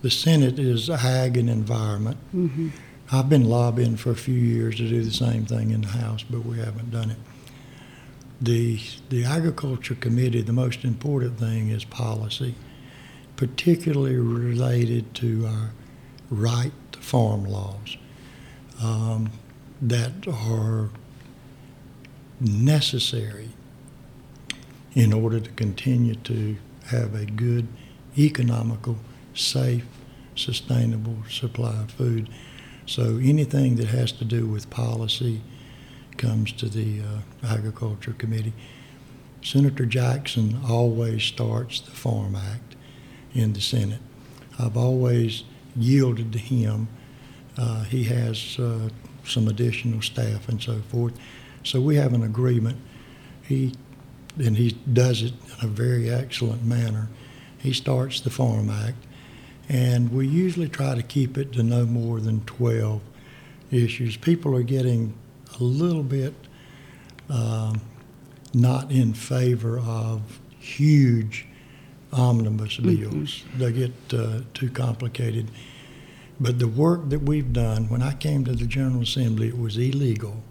[0.03, 2.19] The Senate is ag and environment.
[2.35, 2.69] Mm-hmm.
[3.11, 6.23] I've been lobbying for a few years to do the same thing in the House,
[6.23, 7.17] but we haven't done it.
[8.41, 12.55] The the Agriculture Committee, the most important thing is policy,
[13.37, 15.71] particularly related to our
[16.31, 16.73] right
[17.05, 17.97] farm laws
[18.83, 19.31] um,
[19.81, 20.91] that are
[22.41, 23.51] necessary
[24.95, 27.67] in order to continue to have a good,
[28.17, 28.97] economical,
[29.35, 29.85] safe,
[30.35, 32.29] sustainable supply of food.
[32.87, 35.43] So anything that has to do with policy
[36.17, 38.53] comes to the uh, Agriculture Committee.
[39.43, 42.77] Senator Jackson always starts the Farm Act
[43.35, 44.01] in the Senate.
[44.59, 45.45] I've always
[45.77, 46.89] yielded to him.
[47.57, 48.89] Uh, he has uh,
[49.25, 51.15] some additional staff and so forth.
[51.63, 52.79] So we have an agreement.
[53.43, 53.73] He
[54.37, 57.09] and he does it in a very excellent manner.
[57.59, 58.97] He starts the Farm Act,
[59.69, 63.01] and we usually try to keep it to no more than 12
[63.71, 64.17] issues.
[64.17, 65.15] People are getting
[65.61, 66.35] a little bit
[67.31, 67.81] um,
[68.53, 71.47] not in favor of huge
[72.15, 73.45] omnibus bills.
[73.57, 75.51] They get uh, too complicated.
[76.41, 79.77] But the work that we've done, when I came to the General Assembly, it was
[79.77, 80.43] illegal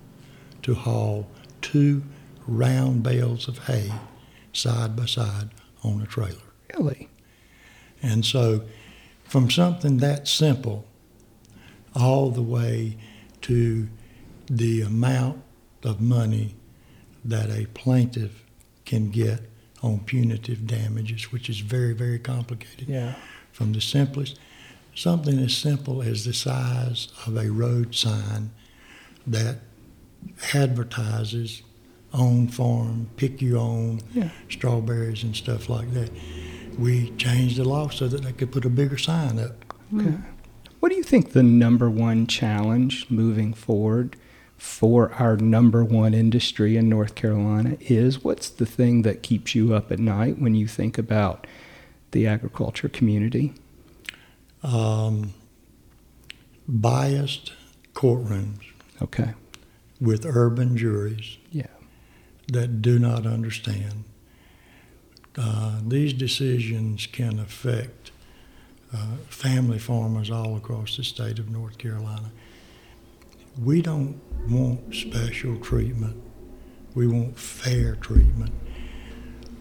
[0.62, 1.28] to haul
[1.62, 2.04] two
[2.48, 3.92] round bales of hay
[4.54, 5.50] side by side
[5.84, 6.38] on a trailer.
[6.74, 7.10] Really?
[8.02, 8.64] And so,
[9.24, 10.86] from something that simple
[11.96, 12.98] all the way
[13.42, 13.88] to
[14.48, 15.42] the amount
[15.84, 16.56] of money
[17.24, 18.44] that a plaintiff
[18.86, 19.42] can get
[19.84, 22.88] on punitive damages, which is very, very complicated.
[22.88, 23.16] Yeah.
[23.52, 24.40] From the simplest,
[24.96, 28.52] something as simple as the size of a road sign
[29.28, 29.58] that
[30.54, 31.62] advertises
[32.14, 34.30] own farm, pick your own Yeah.
[34.50, 36.10] strawberries and stuff like that.
[36.78, 39.66] We changed the law so that they could put a bigger sign up.
[39.96, 40.16] Okay.
[40.80, 44.16] What do you think the number one challenge moving forward
[44.64, 48.24] for our number one industry in North Carolina is?
[48.24, 51.46] What's the thing that keeps you up at night when you think about
[52.12, 53.54] the agriculture community?
[54.64, 55.34] Um,
[56.66, 57.52] biased
[57.94, 58.62] courtrooms
[59.02, 59.34] Okay.
[60.00, 61.68] with urban juries Yeah.
[62.48, 64.06] that do not understand.
[65.36, 68.12] Uh, these decisions can affect
[68.94, 72.32] uh, family farmers all across the state of North Carolina.
[73.62, 76.22] We don't want special treatment.
[76.96, 78.52] We want fair treatment.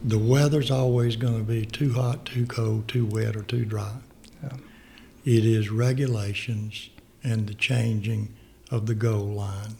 [0.05, 3.97] The weather's always going to be too hot, too cold, too wet, or too dry.
[4.43, 4.57] Yeah.
[5.25, 6.91] It is regulations
[7.23, 8.35] and the changing
[8.71, 9.77] of the goal line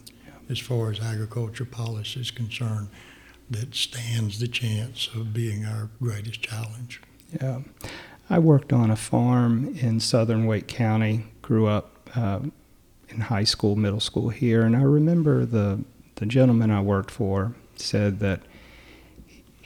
[0.49, 2.89] as far as agriculture policy is concerned
[3.49, 7.01] that stands the chance of being our greatest challenge.
[7.41, 7.61] Yeah.
[8.29, 12.39] I worked on a farm in southern Wake County, grew up uh,
[13.09, 15.83] in high school, middle school here, and I remember the,
[16.15, 18.41] the gentleman I worked for said that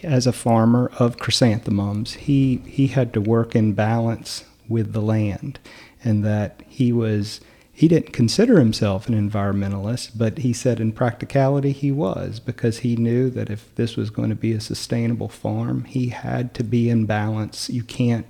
[0.04, 5.60] as a farmer of chrysanthemums, he, he had to work in balance with the land,
[6.04, 7.42] and that he was
[7.78, 12.96] he didn't consider himself an environmentalist, but he said in practicality he was because he
[12.96, 16.90] knew that if this was going to be a sustainable farm, he had to be
[16.90, 17.70] in balance.
[17.70, 18.26] You can't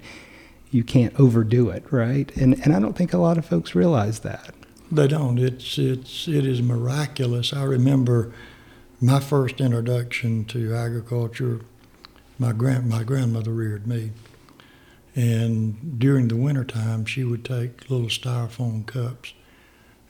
[0.70, 2.30] you can't overdo it, right?
[2.36, 4.53] And and I don't think a lot of folks realize that.
[4.91, 5.38] They don't.
[5.38, 7.51] It's it's it is miraculous.
[7.51, 8.33] I remember
[9.01, 11.61] my first introduction to agriculture.
[12.39, 14.11] My grand my grandmother reared me,
[15.13, 19.33] and during the wintertime, she would take little styrofoam cups,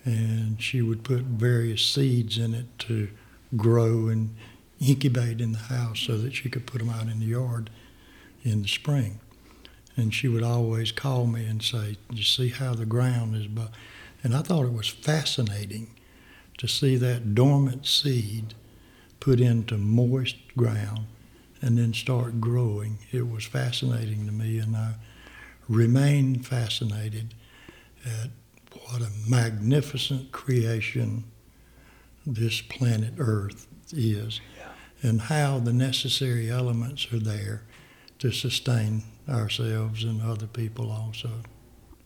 [0.05, 3.09] and she would put various seeds in it to
[3.55, 4.35] grow and
[4.79, 7.71] incubate in the house so that she could put them out in the yard
[8.43, 9.19] in the spring.
[9.95, 13.69] And she would always call me and say, "You see how the ground is?" Bu-?
[14.27, 15.95] And I thought it was fascinating
[16.57, 18.55] to see that dormant seed
[19.21, 21.05] put into moist ground
[21.61, 22.97] and then start growing.
[23.13, 24.95] It was fascinating to me, and I
[25.69, 27.35] remain fascinated
[28.05, 28.31] at
[28.73, 31.23] what a magnificent creation
[32.25, 34.41] this planet Earth is,
[35.01, 37.63] and how the necessary elements are there
[38.19, 41.31] to sustain ourselves and other people also.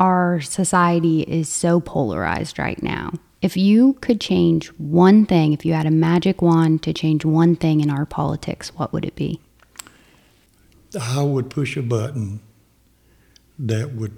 [0.02, 3.12] Our society is so polarized right now.
[3.39, 7.56] If you could change one thing, if you had a magic wand to change one
[7.56, 9.39] thing in our politics, what would it be?
[10.99, 12.41] I would push a button
[13.60, 14.18] that would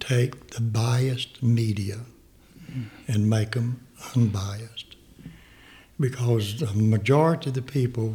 [0.00, 2.00] take the biased media
[3.06, 3.86] and make them
[4.16, 4.96] unbiased.
[6.00, 8.14] Because the majority of the people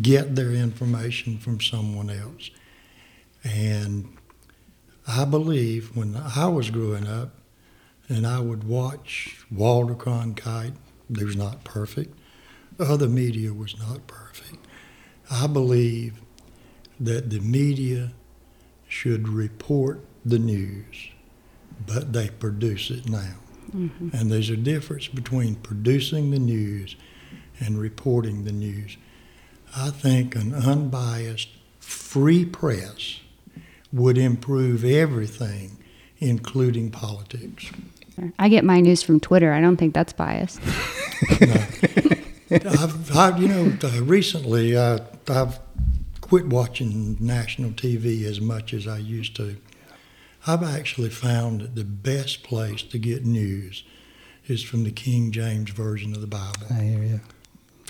[0.00, 2.50] get their information from someone else.
[3.44, 4.16] And
[5.06, 7.34] I believe when I was growing up
[8.08, 10.74] and I would watch Walter Cronkite,
[11.16, 12.18] he was not perfect,
[12.78, 14.66] other media was not perfect.
[15.30, 16.20] I believe
[17.00, 18.12] that the media
[18.88, 21.10] should report the news,
[21.86, 23.34] but they produce it now.
[23.74, 24.10] Mm-hmm.
[24.12, 26.96] And there's a difference between producing the news
[27.58, 28.96] and reporting the news.
[29.74, 31.48] I think an unbiased,
[31.80, 33.20] free press
[33.92, 35.78] would improve everything,
[36.18, 37.70] including politics.
[38.38, 39.52] I get my news from Twitter.
[39.52, 40.60] I don't think that's biased.
[41.40, 41.66] no.
[42.50, 45.58] I've, I've, you know, uh, recently uh, I've
[46.20, 49.56] quit watching national TV as much as I used to.
[50.46, 53.84] I've actually found that the best place to get news
[54.48, 56.66] is from the King James Version of the Bible.
[56.70, 57.20] I hear you.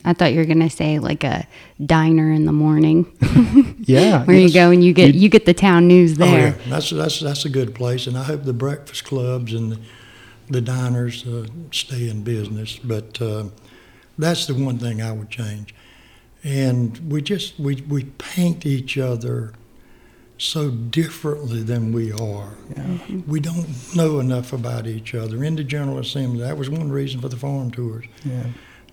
[0.05, 1.47] I thought you were gonna say like a
[1.85, 3.07] diner in the morning.
[3.81, 4.49] yeah, where yes.
[4.49, 6.55] you go and you get you, you, get the town news there.
[6.55, 6.71] Oh, yeah.
[6.71, 9.79] That's that's that's a good place, and I hope the breakfast clubs and the,
[10.49, 12.79] the diners uh, stay in business.
[12.79, 13.45] But uh,
[14.19, 15.75] that's the one thing I would change.
[16.45, 19.53] And we just we we paint each other
[20.43, 22.55] so differently than we are.
[22.77, 22.99] Yeah.
[23.29, 25.45] We don't know enough about each other.
[25.45, 28.07] In the General Assembly, that was one reason for the farm tours.
[28.25, 28.47] Yeah.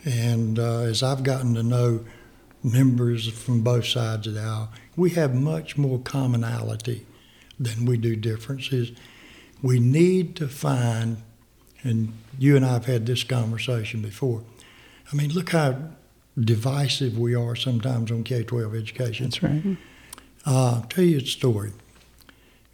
[0.05, 2.05] And uh, as I've gotten to know
[2.63, 7.05] members from both sides of the aisle, we have much more commonality
[7.59, 8.91] than we do differences.
[9.61, 11.17] We need to find,
[11.83, 14.43] and you and I have had this conversation before.
[15.11, 15.77] I mean, look how
[16.39, 19.25] divisive we are sometimes on K 12 education.
[19.25, 19.77] That's right.
[20.45, 21.71] Uh, I'll tell you a story.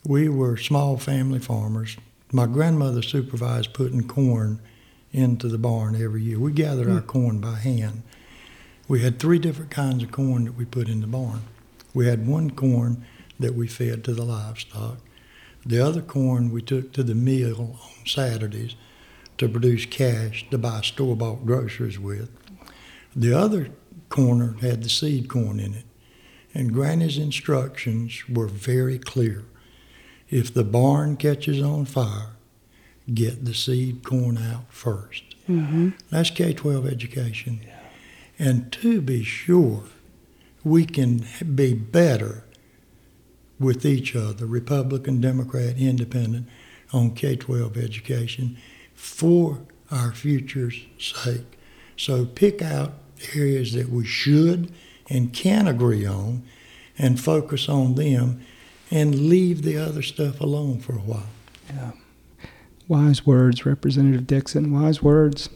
[0.05, 1.97] We were small family farmers.
[2.31, 4.59] My grandmother supervised putting corn
[5.15, 6.39] into the barn every year.
[6.39, 6.95] We gathered mm.
[6.95, 8.03] our corn by hand.
[8.87, 11.41] We had three different kinds of corn that we put in the barn.
[11.93, 13.05] We had one corn
[13.39, 14.97] that we fed to the livestock.
[15.65, 18.75] The other corn we took to the mill on Saturdays
[19.37, 22.29] to produce cash to buy store bought groceries with.
[23.15, 23.69] The other
[24.09, 25.85] corner had the seed corn in it.
[26.53, 29.43] And Granny's instructions were very clear.
[30.29, 32.34] If the barn catches on fire,
[33.13, 35.89] get the seed corn out 1st mm-hmm.
[36.09, 37.61] That's K 12 education.
[37.65, 37.79] Yeah.
[38.37, 39.83] And to be sure,
[40.63, 42.43] we can be better
[43.59, 46.47] with each other, Republican, Democrat, Independent,
[46.91, 48.57] on K 12 education
[48.93, 49.59] for
[49.91, 51.57] our future's sake.
[51.95, 52.93] So pick out
[53.35, 54.73] areas that we should
[55.09, 56.43] and can agree on
[56.97, 58.41] and focus on them
[58.91, 61.29] and leave the other stuff alone for a while.
[61.73, 61.91] Yeah.
[62.87, 64.71] Wise words, Representative Dixon.
[64.71, 65.49] Wise words.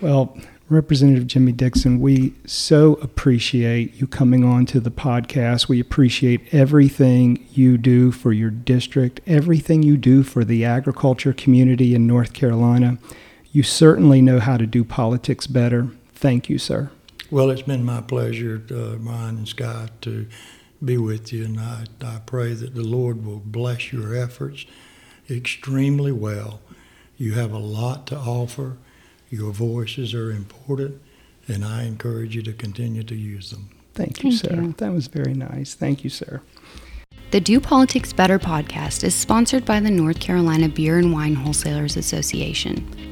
[0.00, 0.38] Well,
[0.68, 5.68] Representative Jimmy Dixon, we so appreciate you coming on to the podcast.
[5.68, 11.94] We appreciate everything you do for your district, everything you do for the agriculture community
[11.94, 12.98] in North Carolina.
[13.52, 15.88] You certainly know how to do politics better.
[16.14, 16.90] Thank you, sir.
[17.30, 20.26] Well, it's been my pleasure, uh, Ryan and Scott, to
[20.84, 24.66] be with you, and I, I pray that the Lord will bless your efforts
[25.30, 26.60] extremely well.
[27.16, 28.76] You have a lot to offer.
[29.30, 31.00] Your voices are important,
[31.48, 33.70] and I encourage you to continue to use them.
[33.94, 34.62] Thank you, Thank sir.
[34.62, 34.74] You.
[34.76, 35.74] That was very nice.
[35.74, 36.42] Thank you, sir.
[37.32, 41.96] The Do Politics Better podcast is sponsored by the North Carolina Beer and Wine Wholesalers
[41.96, 43.05] Association.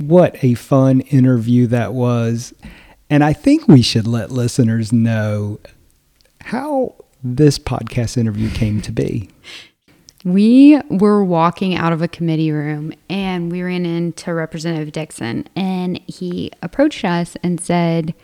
[0.00, 2.54] what a fun interview that was.
[3.08, 5.60] And I think we should let listeners know
[6.40, 9.28] how this podcast interview came to be.
[10.24, 15.98] We were walking out of a committee room and we ran into Representative Dixon and
[16.06, 18.14] he approached us and said,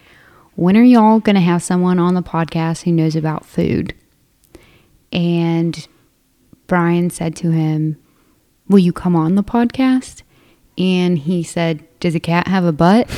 [0.57, 3.95] When are y'all going to have someone on the podcast who knows about food?
[5.11, 5.89] And
[6.66, 7.97] Brian said to him,
[8.68, 10.22] Will you come on the podcast?
[10.79, 13.11] And he said, Does a cat have a butt?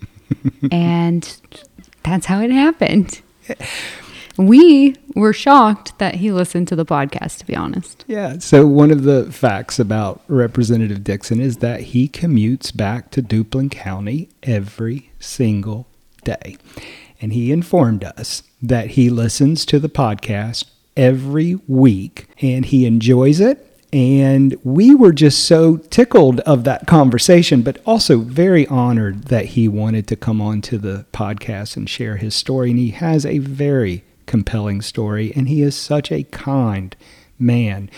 [0.72, 1.40] and
[2.02, 3.20] that's how it happened.
[4.36, 8.04] We were shocked that he listened to the podcast, to be honest.
[8.06, 8.38] Yeah.
[8.38, 13.68] So, one of the facts about Representative Dixon is that he commutes back to Duplin
[13.68, 15.88] County every single
[16.22, 16.56] day.
[17.20, 20.66] And he informed us that he listens to the podcast
[20.96, 27.62] every week and he enjoys it and we were just so tickled of that conversation,
[27.62, 32.16] but also very honored that he wanted to come on to the podcast and share
[32.16, 32.70] his story.
[32.70, 36.94] And he has a very compelling story, and he is such a kind,
[37.38, 37.90] man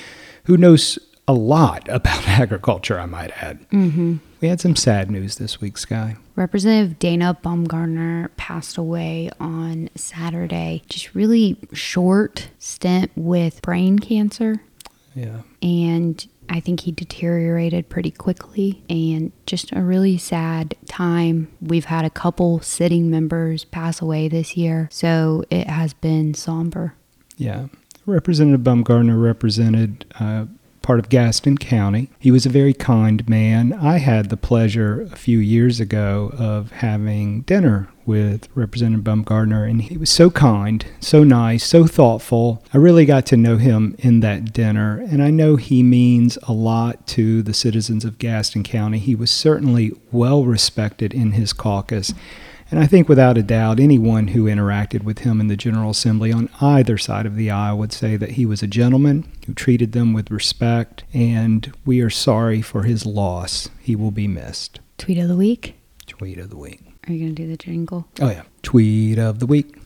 [0.45, 3.69] who knows a lot about agriculture, I might add.
[3.71, 4.17] Mm-hmm.
[4.41, 6.17] We had some sad news this week, Skye.
[6.35, 10.83] Representative Dana Bumgardner passed away on Saturday.
[10.89, 14.63] Just really short stint with brain cancer.
[15.15, 15.43] Yeah.
[15.63, 21.49] And I think he deteriorated pretty quickly and just a really sad time.
[21.61, 26.95] We've had a couple sitting members pass away this year, so it has been somber.
[27.37, 27.67] Yeah.
[28.07, 30.47] Representative Bumgardner represented uh,
[30.83, 32.11] part of Gaston County.
[32.19, 33.73] He was a very kind man.
[33.73, 39.83] I had the pleasure a few years ago of having dinner with Representative Bumgardner, and
[39.83, 42.65] he was so kind, so nice, so thoughtful.
[42.75, 46.53] I really got to know him in that dinner, and I know he means a
[46.53, 48.99] lot to the citizens of Gaston County.
[48.99, 52.13] He was certainly well respected in his caucus.
[52.71, 56.33] And I think without a doubt, anyone who interacted with him in the General Assembly
[56.33, 59.91] on either side of the aisle would say that he was a gentleman who treated
[59.91, 63.69] them with respect, and we are sorry for his loss.
[63.81, 64.79] He will be missed.
[64.99, 65.75] Tweet of the week?
[66.07, 66.81] Tweet of the week.
[67.09, 68.07] Are you going to do the jingle?
[68.21, 68.43] Oh, yeah.
[68.63, 69.77] Tweet of the week.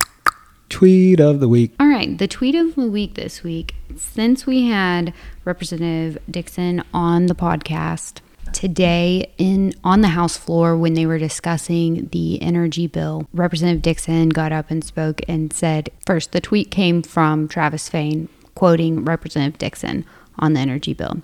[0.69, 1.73] Tweet of the week.
[1.79, 5.15] All right, the tweet of the week this week, since we had
[5.45, 8.21] Representative Dixon on the podcast,
[8.55, 13.29] today in on the house floor when they were discussing the energy bill.
[13.35, 18.29] Representative dixon got up and spoke and said first the tweet came from travis fain
[18.55, 20.07] quoting representative dixon
[20.39, 21.21] on the energy bill.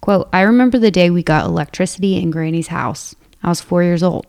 [0.00, 3.14] Quote i remember the day we got electricity in granny's house.
[3.42, 4.26] I was four years old.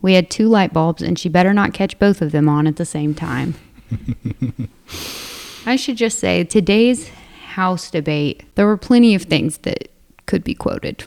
[0.00, 2.76] We had two light bulbs and she better not catch both of them on at
[2.76, 3.54] the same time.
[5.66, 7.10] I should just say today's
[7.48, 9.88] house debate there were plenty of things that
[10.26, 11.04] could be quoted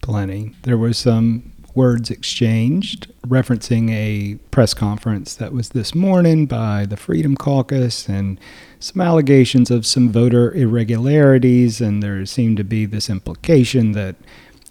[0.00, 0.54] Plenty.
[0.62, 6.96] There was some words exchanged referencing a press conference that was this morning by the
[6.96, 8.40] Freedom Caucus and
[8.80, 11.80] some allegations of some voter irregularities.
[11.80, 14.16] And there seemed to be this implication that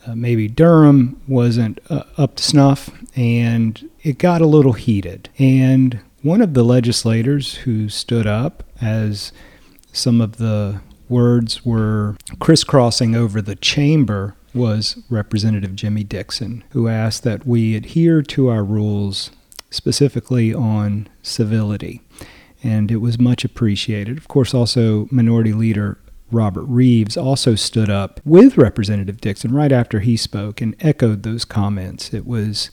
[0.08, 2.90] uh, maybe Durham wasn't uh, up to snuff.
[3.16, 5.30] And it got a little heated.
[5.38, 9.32] And one of the legislators who stood up as
[9.94, 17.24] some of the words were crisscrossing over the chamber was Representative Jimmy Dixon, who asked
[17.24, 19.32] that we adhere to our rules,
[19.70, 22.02] specifically on civility.
[22.64, 24.18] And it was much appreciated.
[24.18, 26.00] Of course, also Minority Leader
[26.32, 31.46] Robert Reives also stood up with Representative Dixon right after he spoke and echoed those
[31.46, 32.14] comments.
[32.14, 32.72] It was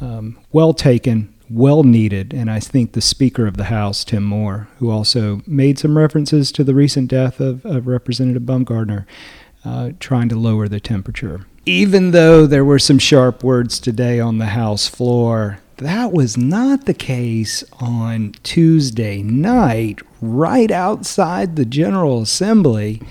[0.00, 4.68] um, well taken, well needed, and I think the Speaker of the House, Tim Moore,
[4.78, 9.06] who also made some references to the recent death of, of Representative Bumgardner,
[9.64, 11.46] uh, trying to lower the temperature.
[11.66, 16.86] Even though there were some sharp words today on the House floor, that was not
[16.86, 23.02] the case on Tuesday night, right outside the General Assembly.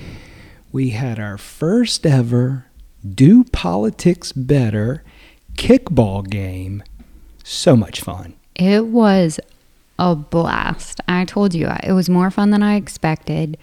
[0.72, 2.66] We had our first ever
[3.08, 5.04] Do Politics Better
[5.56, 6.84] kickball game.
[7.44, 8.34] So much fun.
[8.56, 9.40] It was
[10.00, 11.00] a blast.
[11.08, 13.58] I told you, it was more fun than I expected.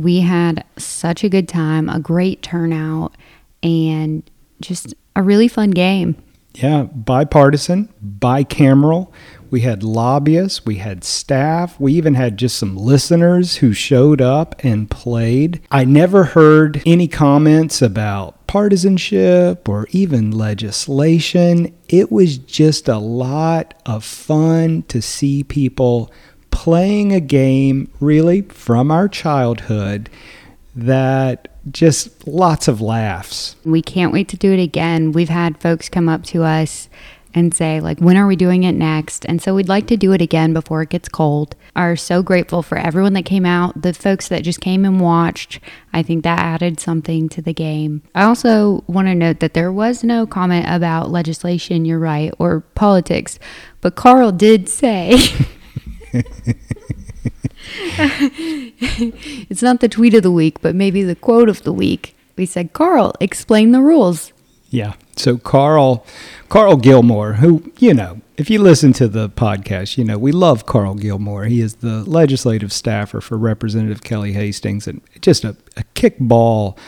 [0.00, 3.16] We had such a good time, a great turnout,
[3.62, 4.22] and
[4.62, 6.16] just a really fun game.
[6.54, 9.12] Yeah, bipartisan, bicameral.
[9.50, 14.54] We had lobbyists, we had staff, we even had just some listeners who showed up
[14.64, 15.60] and played.
[15.70, 21.76] I never heard any comments about partisanship or even legislation.
[21.88, 26.10] It was just a lot of fun to see people
[26.60, 30.10] playing a game really from our childhood
[30.76, 33.56] that just lots of laughs.
[33.64, 35.12] We can't wait to do it again.
[35.12, 36.90] We've had folks come up to us
[37.32, 40.12] and say like when are we doing it next and so we'd like to do
[40.12, 43.94] it again before it gets cold are so grateful for everyone that came out the
[43.94, 45.60] folks that just came and watched
[45.92, 49.70] i think that added something to the game i also want to note that there
[49.70, 53.38] was no comment about legislation you're right or politics
[53.80, 55.16] but carl did say
[59.48, 62.16] it's not the tweet of the week, but maybe the quote of the week.
[62.36, 64.32] We said, Carl, explain the rules.
[64.70, 64.94] Yeah.
[65.16, 66.06] So Carl,
[66.48, 70.64] Carl Gilmore, who you know, if you listen to the podcast, you know we love
[70.64, 71.44] Carl Gilmore.
[71.44, 76.78] He is the legislative staffer for Representative Kelly Hastings, and just a, a kickball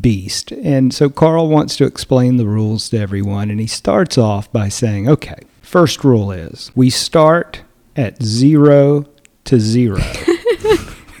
[0.00, 0.52] beast.
[0.52, 4.68] And so Carl wants to explain the rules to everyone, and he starts off by
[4.68, 7.62] saying, "Okay, first rule is we start
[7.96, 9.06] at zero
[9.44, 10.00] to zero.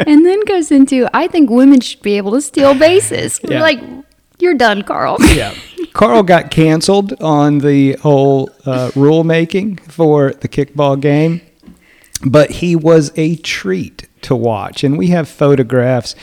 [0.00, 3.40] and then goes into I think women should be able to steal bases.
[3.42, 3.60] Yeah.
[3.62, 3.80] Like
[4.38, 5.16] you're done, Carl.
[5.34, 5.54] yeah.
[5.92, 11.40] Carl got canceled on the whole uh, rulemaking for the kickball game.
[12.24, 14.84] but he was a treat to watch.
[14.84, 16.14] And we have photographs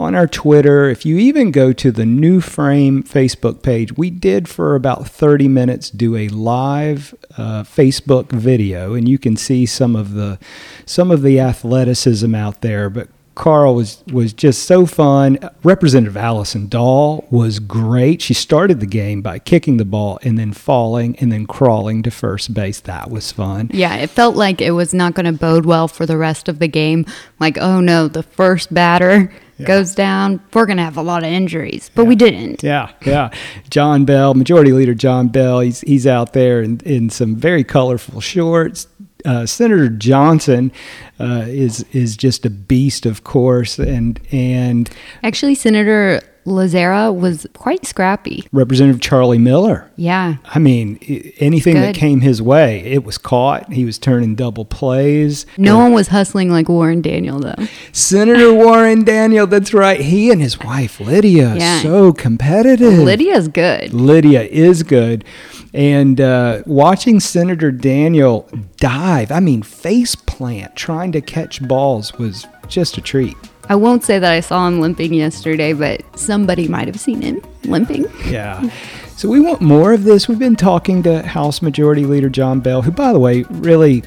[0.00, 0.88] on our Twitter.
[0.88, 5.48] If you even go to the New Frame Facebook page, we did for about 30
[5.48, 10.38] minutes do a live uh, Facebook video, and you can see some of the
[10.86, 12.90] some of the athleticism out there.
[12.90, 15.38] But Carl was was just so fun.
[15.62, 18.20] Representative Allison Dahle was great.
[18.20, 22.10] She started the game by kicking the ball and then falling and then crawling to
[22.10, 22.80] first base.
[22.80, 23.70] That was fun.
[23.72, 26.58] Yeah, it felt like it was not going to bode well for the rest of
[26.58, 27.06] the game.
[27.38, 29.32] Like, oh no, the first batter
[29.66, 30.40] goes down.
[30.52, 32.62] We're going to have a lot of injuries, but we didn't.
[32.62, 33.30] Yeah, yeah.
[33.70, 38.20] John Bell, Majority Leader John Bell, he's he's out there in, in some very colorful
[38.20, 38.86] shorts.
[39.24, 40.72] Uh, Senator Johnson
[41.18, 44.88] uh, is is just a beast, of course, and and
[45.22, 48.46] Actually, Senator Lazzara was quite scrappy.
[48.52, 49.90] Representative Charlie Miller.
[49.96, 50.36] Yeah.
[50.46, 50.98] I mean,
[51.38, 53.72] anything that came his way, it was caught.
[53.72, 55.44] He was turning double plays.
[55.58, 57.54] No one was hustling like Warren Daniel, though.
[57.92, 60.00] Senator Warren Daniel, that's right.
[60.00, 61.80] He and his wife Lydia, Yeah.
[61.82, 62.98] so competitive.
[62.98, 63.92] Lydia's good.
[63.92, 65.24] Lydia is good.
[65.72, 72.46] And uh, watching Senator Daniel dive, I mean, face plant, trying to catch balls was
[72.66, 73.36] just a treat.
[73.70, 77.40] I won't say that I saw him limping yesterday, but somebody might have seen him
[77.64, 78.06] limping.
[78.26, 78.68] Yeah.
[79.16, 80.28] So we want more of this.
[80.28, 84.02] We've been talking to House Majority Leader John Bell, who, by the way, really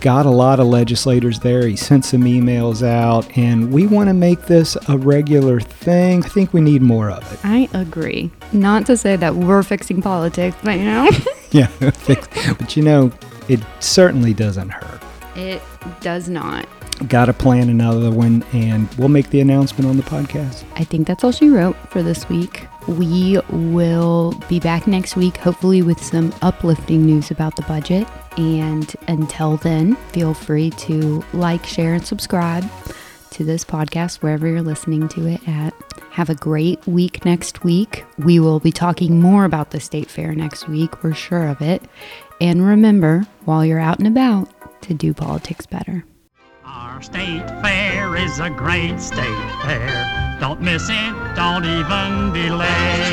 [0.00, 1.66] got a lot of legislators there.
[1.66, 6.24] He sent some emails out, and we want to make this a regular thing.
[6.24, 7.38] I think we need more of it.
[7.44, 8.30] I agree.
[8.52, 11.10] Not to say that we're fixing politics, but you know,
[11.50, 11.68] Yeah.
[11.80, 13.12] but you know,
[13.48, 15.00] it certainly doesn't hurt.
[15.36, 15.62] it
[16.00, 16.66] does not.
[17.06, 20.64] Got to plan another one, and we'll make the announcement on the podcast.
[20.74, 22.66] I think that's all she wrote for this week.
[22.88, 28.08] We will be back next week, hopefully, with some uplifting news about the budget.
[28.36, 32.68] And until then, feel free to like, share, and subscribe
[33.30, 35.74] to this podcast wherever you're listening to it at.
[36.10, 38.04] Have a great week next week.
[38.18, 41.82] We will be talking more about the state fair next week, we're sure of it.
[42.40, 44.48] And remember, while you're out and about,
[44.82, 46.04] to do politics better.
[46.98, 50.36] Our state fair is a great state fair.
[50.40, 53.12] Don't miss it, don't even delay.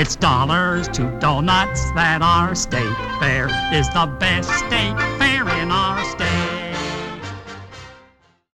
[0.00, 6.02] It's dollars to donuts that our state fair is the best state fair in our
[6.04, 6.25] state.